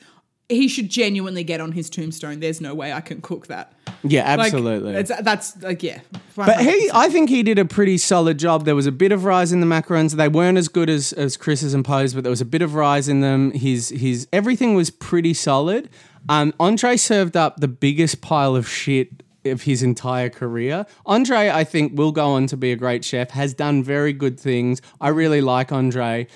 [0.49, 2.41] He should genuinely get on his tombstone.
[2.41, 3.73] There's no way I can cook that.
[4.03, 4.95] Yeah, Like, absolutely.
[4.95, 6.01] it's, that's like yeah.
[6.35, 8.65] But he, I think he did a pretty solid job.
[8.65, 10.17] There was a bit of rise in the macarons.
[10.17, 12.75] They weren't as good as as Chris's and Poh's, but there was a bit of
[12.75, 13.53] rise in them.
[13.53, 15.89] His his everything was pretty solid.
[16.29, 20.87] Um, Andre served up the biggest pile of shit of his entire career.
[21.07, 23.31] Andre, I think, will go on to be a great chef.
[23.31, 24.83] Has done very good things.
[25.01, 26.27] I really like Andre.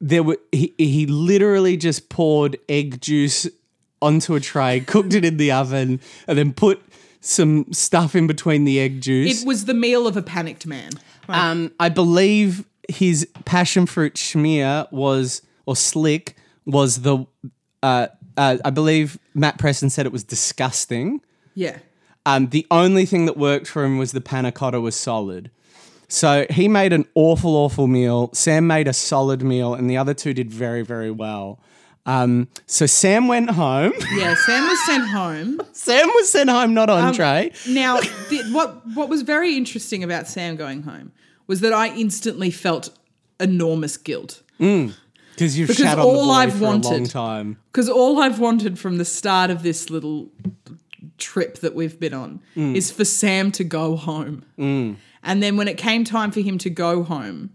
[0.00, 3.48] There were he, he literally just poured egg juice
[4.00, 6.82] onto a tray, cooked it in the oven, and then put
[7.20, 9.42] some stuff in between the egg juice.
[9.42, 10.90] it was the meal of a panicked man.
[11.26, 16.36] Um, I believe his passion fruit schmear was, or slick,
[16.66, 17.26] was the.
[17.82, 21.20] Uh, uh, I believe Matt Preston said it was disgusting.
[21.54, 21.78] yeah.
[22.26, 25.50] Um, the only thing that worked for him was the panna cotta was solid.
[26.08, 28.30] So he made an awful, awful meal.
[28.32, 31.58] Sam made a solid meal, and the other two did very, very well.
[32.06, 33.92] Um, so Sam went home.
[34.12, 35.60] Yeah, Sam was sent home.
[35.72, 37.50] Sam was sent home, not Andre.
[37.68, 41.12] Now, the, what what was very interesting about Sam going home
[41.46, 42.88] was that I instantly felt
[43.38, 44.42] enormous guilt
[45.34, 47.56] Because you've Because shat on the all I've for a long wanted- time.
[47.72, 50.30] because all I've wanted from the start of this little
[51.18, 52.74] trip that we've been on Mm.
[52.76, 54.44] is for Sam to go home.
[55.26, 57.50] And then when it came time for him to go home,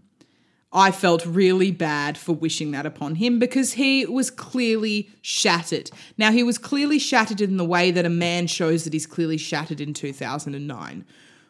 [0.72, 5.90] I felt really bad for wishing that upon him because he was clearly shattered.
[6.16, 9.36] Now, he was clearly shattered in the way that a man shows that he's clearly
[9.36, 11.04] shattered in 2009,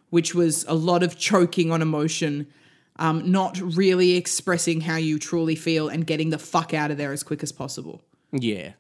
[0.09, 2.47] which was a lot of choking on emotion,
[3.01, 7.13] um, not really expressing how you truly feel, and getting the fuck out of there
[7.13, 8.03] as quick as possible.
[8.33, 8.73] Yeah.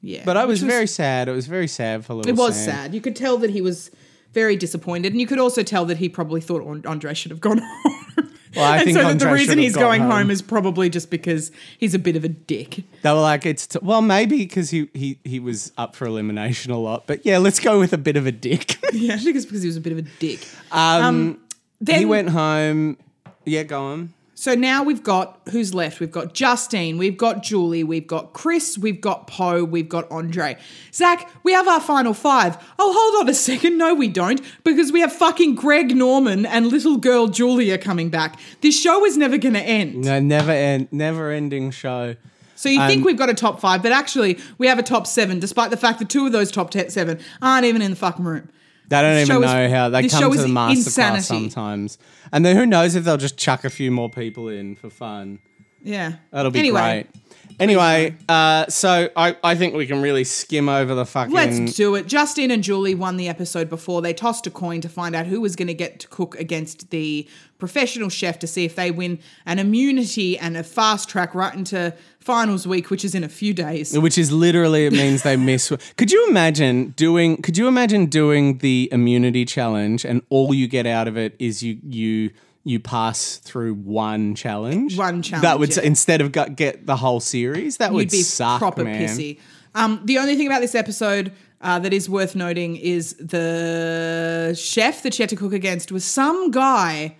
[0.00, 0.22] Yeah.
[0.24, 1.28] But I was, which very sad.
[1.28, 2.64] It was very sad for little It was Sam.
[2.74, 2.94] sad.
[2.94, 3.90] You could tell that he was
[4.32, 7.58] very disappointed, and you could also tell that he probably thought Andre should have gone
[7.84, 8.28] home.
[8.54, 10.10] Well, I and think so that Andre the reason he's going home.
[10.10, 10.30] home.
[10.30, 12.82] is probably just because he's a bit of a dick.
[13.02, 16.70] They were like, it's t- well, maybe because he, he he was up for elimination
[16.70, 17.06] a lot.
[17.06, 18.76] But yeah, let's go with a bit of a dick.
[18.92, 20.46] Yeah, I think it's because he was a bit of a dick.
[20.70, 21.40] um,
[21.80, 22.98] Then he went home.
[23.44, 24.14] Yeah, go on.
[24.34, 26.00] So now we've got who's left?
[26.00, 30.56] We've got Justine, we've got Julie, we've got Chris, we've got Poh, we've got Andre.
[30.92, 32.56] Zach, we have our final five.
[32.76, 33.78] Oh, hold on a second.
[33.78, 38.40] No, we don't, because we have fucking Greg Norman and little girl Julia coming back.
[38.62, 40.02] This show is never going to end.
[40.04, 42.16] No, never end, never ending show.
[42.56, 45.06] So you think Um, we've got a top five, but actually we have a top
[45.06, 47.96] seven, despite the fact that two of those top te- seven aren't even in the
[47.96, 48.48] fucking room.
[48.88, 51.22] They don't This even show is- know how they come to the masterclass insanity.
[51.22, 51.98] sometimes.
[52.32, 55.38] And then who knows if they'll just chuck a few more people in for fun.
[55.82, 57.41] Yeah, That'll be anyway, great.
[57.60, 61.34] Anyway, uh, so I, I think we can really skim over the fucking.
[61.34, 62.06] Let's do it.
[62.06, 64.02] Justine and Julie won the episode before.
[64.02, 66.90] They tossed a coin to find out who was going to get to cook against
[66.90, 67.28] the
[67.58, 71.94] professional chef to see if they win an immunity and a fast track right into
[72.18, 73.96] finals week, which is in a few days.
[73.96, 75.72] which is literally it means they miss.
[75.96, 77.40] Could you imagine doing?
[77.40, 81.62] Could you imagine doing the immunity challenge and all you get out of it is
[81.62, 82.30] you you
[82.64, 84.96] you pass through one challenge.
[84.96, 85.82] One challenge, That would yeah.
[85.82, 87.78] instead of get the whole series.
[87.78, 89.00] That would You'd be suck, proper man.
[89.08, 89.38] pissy.
[89.74, 95.02] Um, the only thing about this episode uh, that is worth noting is the chef
[95.02, 97.16] that she had to cook against was some guy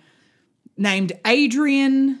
[0.77, 2.19] named Adrian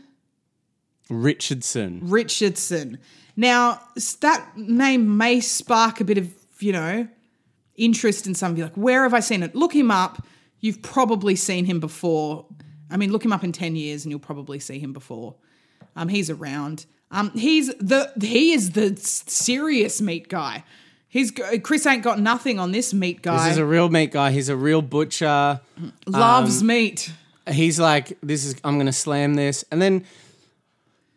[1.09, 1.99] Richardson.
[2.03, 2.99] Richardson.
[3.35, 3.81] Now,
[4.21, 7.07] that name may spark a bit of, you know,
[7.75, 8.63] interest in some of you.
[8.65, 9.55] Like, where have I seen it?
[9.55, 10.25] Look him up.
[10.59, 12.45] You've probably seen him before.
[12.93, 15.33] I mean, look him up in 10 years and you'll probably see him before.
[15.95, 16.85] Um, he's around.
[17.11, 20.63] Um, he's the he is the serious meat guy.
[21.07, 21.31] He's
[21.61, 23.43] Chris ain't got nothing on this meat guy.
[23.43, 24.31] This is a real meat guy.
[24.31, 25.61] He's a real butcher.
[26.07, 27.11] Loves um, meat.
[27.47, 30.05] he's like, this is I'm gonna slam this, and then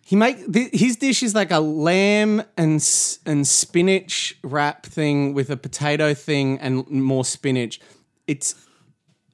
[0.04, 2.86] he make th- his dish is like a lamb and
[3.24, 7.80] and spinach wrap thing with a potato thing and more spinach.
[8.26, 8.54] It's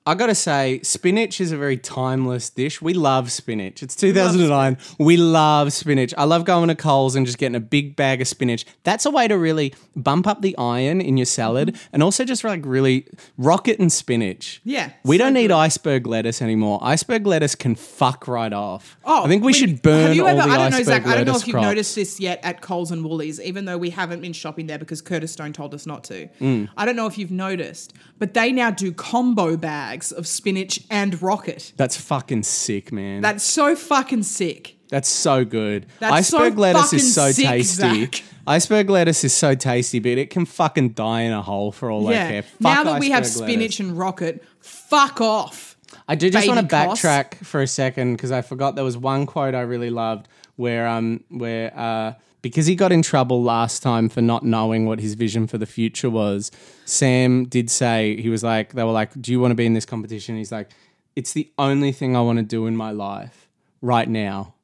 [0.04, 2.82] I gotta say, spinach is a very timeless dish.
[2.82, 3.84] We love spinach.
[3.84, 4.76] It's 2009.
[4.98, 6.12] We love spinach.
[6.18, 8.66] I love going to Coles and just getting a big bag of spinach.
[8.82, 12.42] That's a way to really bump up the iron in your salad and also just
[12.42, 13.06] like really
[13.38, 14.60] rocket and spinach.
[14.64, 15.52] Yeah, We so don't need good.
[15.52, 16.80] iceberg lettuce anymore.
[16.82, 18.96] Iceberg lettuce can fuck right off.
[19.04, 20.82] Oh, I think we when- should burn Have you all ever, the I don't know,
[20.82, 21.06] Zach.
[21.06, 23.90] I don't know if you've noticed this yet at Coles and Woolies, even though we
[23.90, 26.26] haven't been shopping there because Curtis Stone told us not to.
[26.40, 26.70] Mm.
[26.76, 31.20] I don't know if you've noticed, but they now do combo bags of spinach and
[31.20, 31.72] rocket.
[31.76, 33.20] That's fucking sick, man.
[33.20, 34.76] That's so fucking sick.
[34.88, 35.86] That's so good.
[36.00, 38.06] That's so Iceberg lettuce is so sick, tasty.
[38.06, 38.22] Zach.
[38.46, 42.08] Iceberg lettuce is so tasty, but it can fucking die in a hole for all
[42.08, 42.28] I yeah.
[42.28, 42.42] care.
[42.42, 43.80] Fuck now that we have iceberg spinach lettuce.
[43.80, 45.76] and rocket, fuck off.
[46.08, 49.26] I do just want to backtrack for a second because I forgot there was one
[49.26, 54.08] quote I really loved where um where uh because he got in trouble last time
[54.08, 56.50] for not knowing what his vision for the future was.
[56.84, 59.74] Sam did say he was like they were like, "Do you want to be in
[59.74, 60.68] this competition?" He's like,
[61.16, 63.48] "It's the only thing I want to do in my life
[63.80, 64.54] right now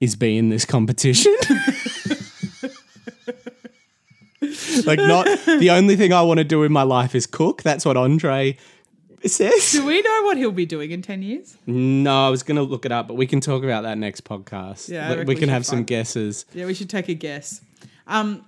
[0.00, 1.36] is be in this competition."
[4.86, 5.26] like not
[5.60, 7.62] the only thing I want to do in my life is cook.
[7.62, 8.56] That's what Andre
[9.26, 9.72] says.
[9.72, 11.56] Do we know what he'll be doing in 10 years?
[11.66, 14.24] No, I was going to look it up, but we can talk about that next
[14.24, 14.88] podcast.
[14.88, 16.44] Yeah, I we, reckon we can should have some find- guesses.
[16.54, 17.60] Yeah, we should take a guess.
[18.06, 18.44] Um,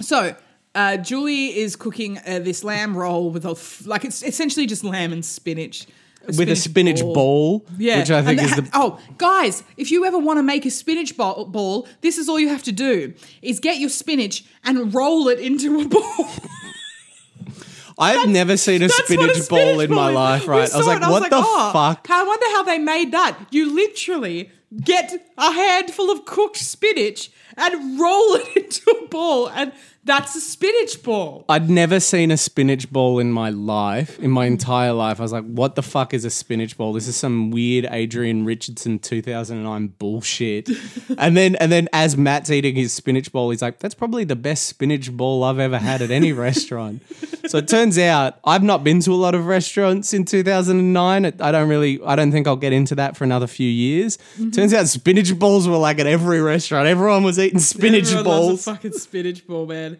[0.00, 0.36] so
[0.74, 4.84] uh, Julie is cooking uh, this lamb roll with a f- like it's essentially just
[4.84, 5.86] lamb and spinach.
[6.36, 10.04] With a spinach ball, Yeah, which I think And is the oh, guys, if you
[10.04, 13.14] ever want to make a spinach ball, ball, this is all you have to do:
[13.42, 16.26] is get your spinach and roll it into a ball.
[17.98, 20.46] I've never seen a spinach, a spinach ball in my life.
[20.46, 20.72] Right?
[20.72, 22.06] I was like, what the "Oh, fuck?
[22.10, 23.38] I wonder how they made that.
[23.50, 24.50] You literally
[24.84, 29.72] get a handful of cooked spinach and roll it into a ball, and
[30.06, 31.44] that's a spinach ball.
[31.48, 35.18] I'd never seen a spinach ball in my life, in my entire life.
[35.18, 36.92] I was like, what the fuck is a spinach ball?
[36.92, 40.68] This is some weird Adrian Richardson 2009 bullshit.
[41.18, 44.36] and then and then as Matt's eating his spinach ball, he's like, that's probably the
[44.36, 47.02] best spinach ball I've ever had at any restaurant.
[47.46, 51.24] So it turns out I've not been to a lot of restaurants in 2009.
[51.24, 54.16] I don't really I don't think I'll get into that for another few years.
[54.16, 54.50] Mm-hmm.
[54.50, 56.88] Turns out spinach balls were like at every restaurant.
[56.88, 58.64] Everyone was eating spinach Everyone balls.
[58.64, 59.95] fucking spinach ball, man.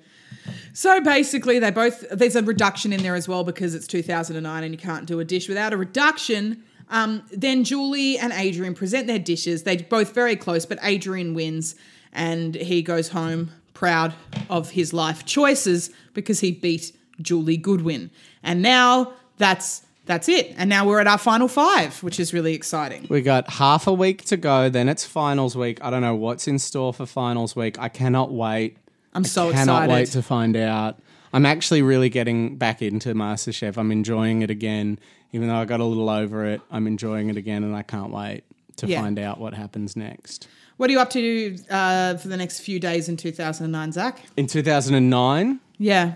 [0.73, 4.75] So basically, they both there's a reduction in there as well because it's 2009 and
[4.75, 6.63] you can't do a dish without a reduction.
[6.89, 9.65] Um, then Julie and Adrian present their dishes.
[9.65, 11.75] They're both very close, but Adrian wins
[12.13, 14.15] and he goes home proud
[14.49, 18.11] of his life choices because he beat Julie Goodwin.
[18.43, 20.55] And now that's that's it.
[20.57, 23.07] And now we're at our final five, which is really exciting.
[23.11, 25.79] We got half a week to go, then it's finals week.
[25.83, 27.79] I don't know what's in store for finals week.
[27.79, 28.79] I cannot wait.
[29.17, 29.93] I'm so cannot excited.
[29.93, 30.99] wait to find out.
[31.33, 33.77] I'm actually really getting back into MasterChef.
[33.77, 34.99] I'm enjoying it again.
[35.33, 38.13] Even though I got a little over it, I'm enjoying it again and I can't
[38.13, 38.45] wait.
[38.77, 39.01] to Yeah.
[39.01, 40.49] find out what happens next.
[40.77, 44.21] What are you up to uh, for the next few days in 2009, Zach?
[44.37, 46.13] In 2009, Yeah.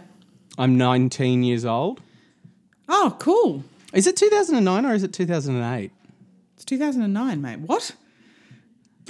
[0.59, 2.01] I'm 19 years old.
[2.87, 3.65] Oh, cool.
[3.95, 5.91] Is it 2009 or is it 2008?
[6.57, 7.61] It's 2009, mate.
[7.61, 7.93] What?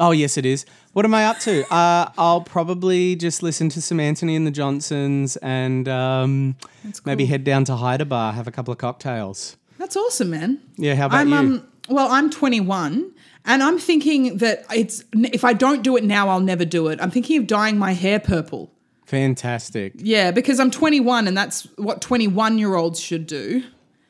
[0.01, 0.65] Oh, yes, it is.
[0.95, 1.71] What am I up to?
[1.73, 6.57] Uh, I'll probably just listen to some Antony and the Johnsons and um,
[7.05, 9.59] maybe head down to Hyder Bar, have a couple of cocktails.
[9.79, 10.61] That's awesome, man.
[10.77, 11.37] Yeah, how about I'm you?
[11.37, 13.13] um well, I'm 21
[13.47, 16.99] and I'm thinking that it's if I don't do it now, I'll never do it.
[17.03, 18.71] I'm thinking of dyeing my hair purple.
[19.07, 19.93] Fantastic.
[19.97, 23.65] Yeah, because I'm 21 and that's what 21 year olds should do.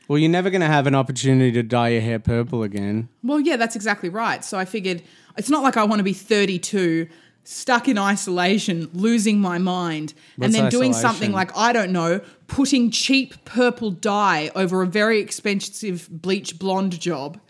[0.08, 3.08] Well, you're never going to have an opportunity to dye your hair purple again.
[3.22, 4.44] Well, yeah, that's exactly right.
[4.44, 5.02] So I figured
[5.36, 7.08] it's not like I want to be 32,
[7.44, 11.08] stuck in isolation, losing my mind, What's and then doing isolation?
[11.10, 16.98] something like, I don't know, putting cheap purple dye over a very expensive bleach blonde
[17.00, 17.40] job.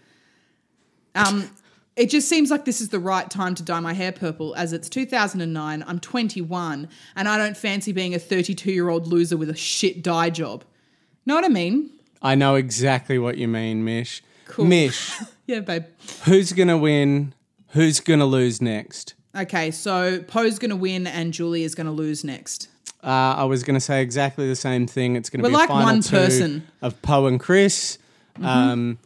[1.14, 1.50] Um,
[1.96, 4.72] it just seems like this is the right time to dye my hair purple as
[4.72, 9.50] it's 2009, I'm 21, and I don't fancy being a 32 year old loser with
[9.50, 10.64] a shit dye job.
[11.26, 11.90] Know what I mean?
[12.22, 14.22] I know exactly what you mean, Mish.
[14.46, 14.66] Cool.
[14.66, 15.12] Mish,
[15.46, 15.84] Yeah, babe.
[16.24, 17.34] who's going to win?
[17.70, 19.14] Who's going to lose next?
[19.36, 22.68] Okay, so Poh's going to win and Julie is going to lose next.
[23.02, 25.16] Uh, I was going to say exactly the same thing.
[25.16, 26.60] It's going to be a like one person.
[26.60, 26.84] Mm-hmm.
[26.84, 27.98] of Poh and Chris.
[28.42, 28.98] Um,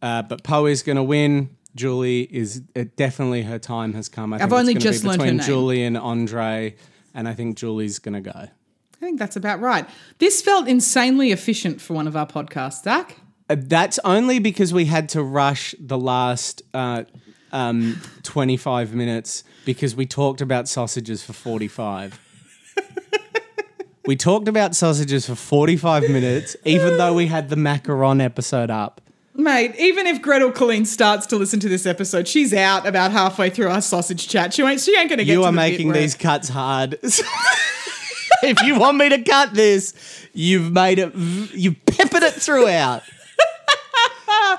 [0.00, 1.50] uh, but Poh is going to win.
[1.74, 4.32] Julie is uh, definitely her time has come.
[4.32, 5.40] I I've think only just be learned between.
[5.40, 6.76] Julie and Andre,
[7.14, 8.38] and I think Julie's going to go.
[8.38, 9.86] I think that's about right.
[10.18, 13.16] This felt insanely efficient for one of our podcasts, Zach.
[13.50, 17.04] Uh, That's only because we had to rush the last uh,
[17.54, 22.20] um, 25 minutes because we talked about sausages for 45.
[24.06, 29.00] we talked about sausages for 45 minutes, even though we had the macaron episode up.
[29.36, 33.50] Mate, even if Gretel Killeen starts to listen to this episode, she's out about halfway
[33.50, 34.52] through our sausage chat.
[34.54, 36.14] She ain't, she ain't going to get You to are the bit making where- these
[36.14, 36.98] cuts hard.
[37.02, 39.94] if you want me to cut this,
[40.34, 43.02] you've made it, you've peppered it throughout.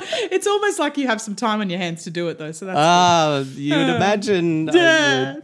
[0.32, 2.52] It's almost like you have some time on your hands to do it, though.
[2.52, 4.68] So that's Ah, you would imagine.
[4.74, 5.36] Yeah.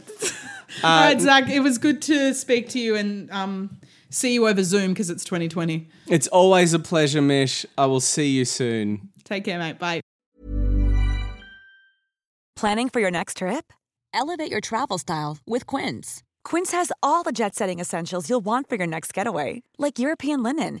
[0.82, 3.78] All right, Zach, it was good to speak to you and um,
[4.10, 5.88] see you over Zoom because it's 2020.
[6.08, 7.66] It's always a pleasure, Mish.
[7.76, 9.10] I will see you soon.
[9.24, 9.78] Take care, mate.
[9.78, 10.00] Bye.
[12.56, 13.72] Planning for your next trip?
[14.14, 16.22] Elevate your travel style with Quince.
[16.44, 20.42] Quince has all the jet setting essentials you'll want for your next getaway, like European
[20.42, 20.80] linen,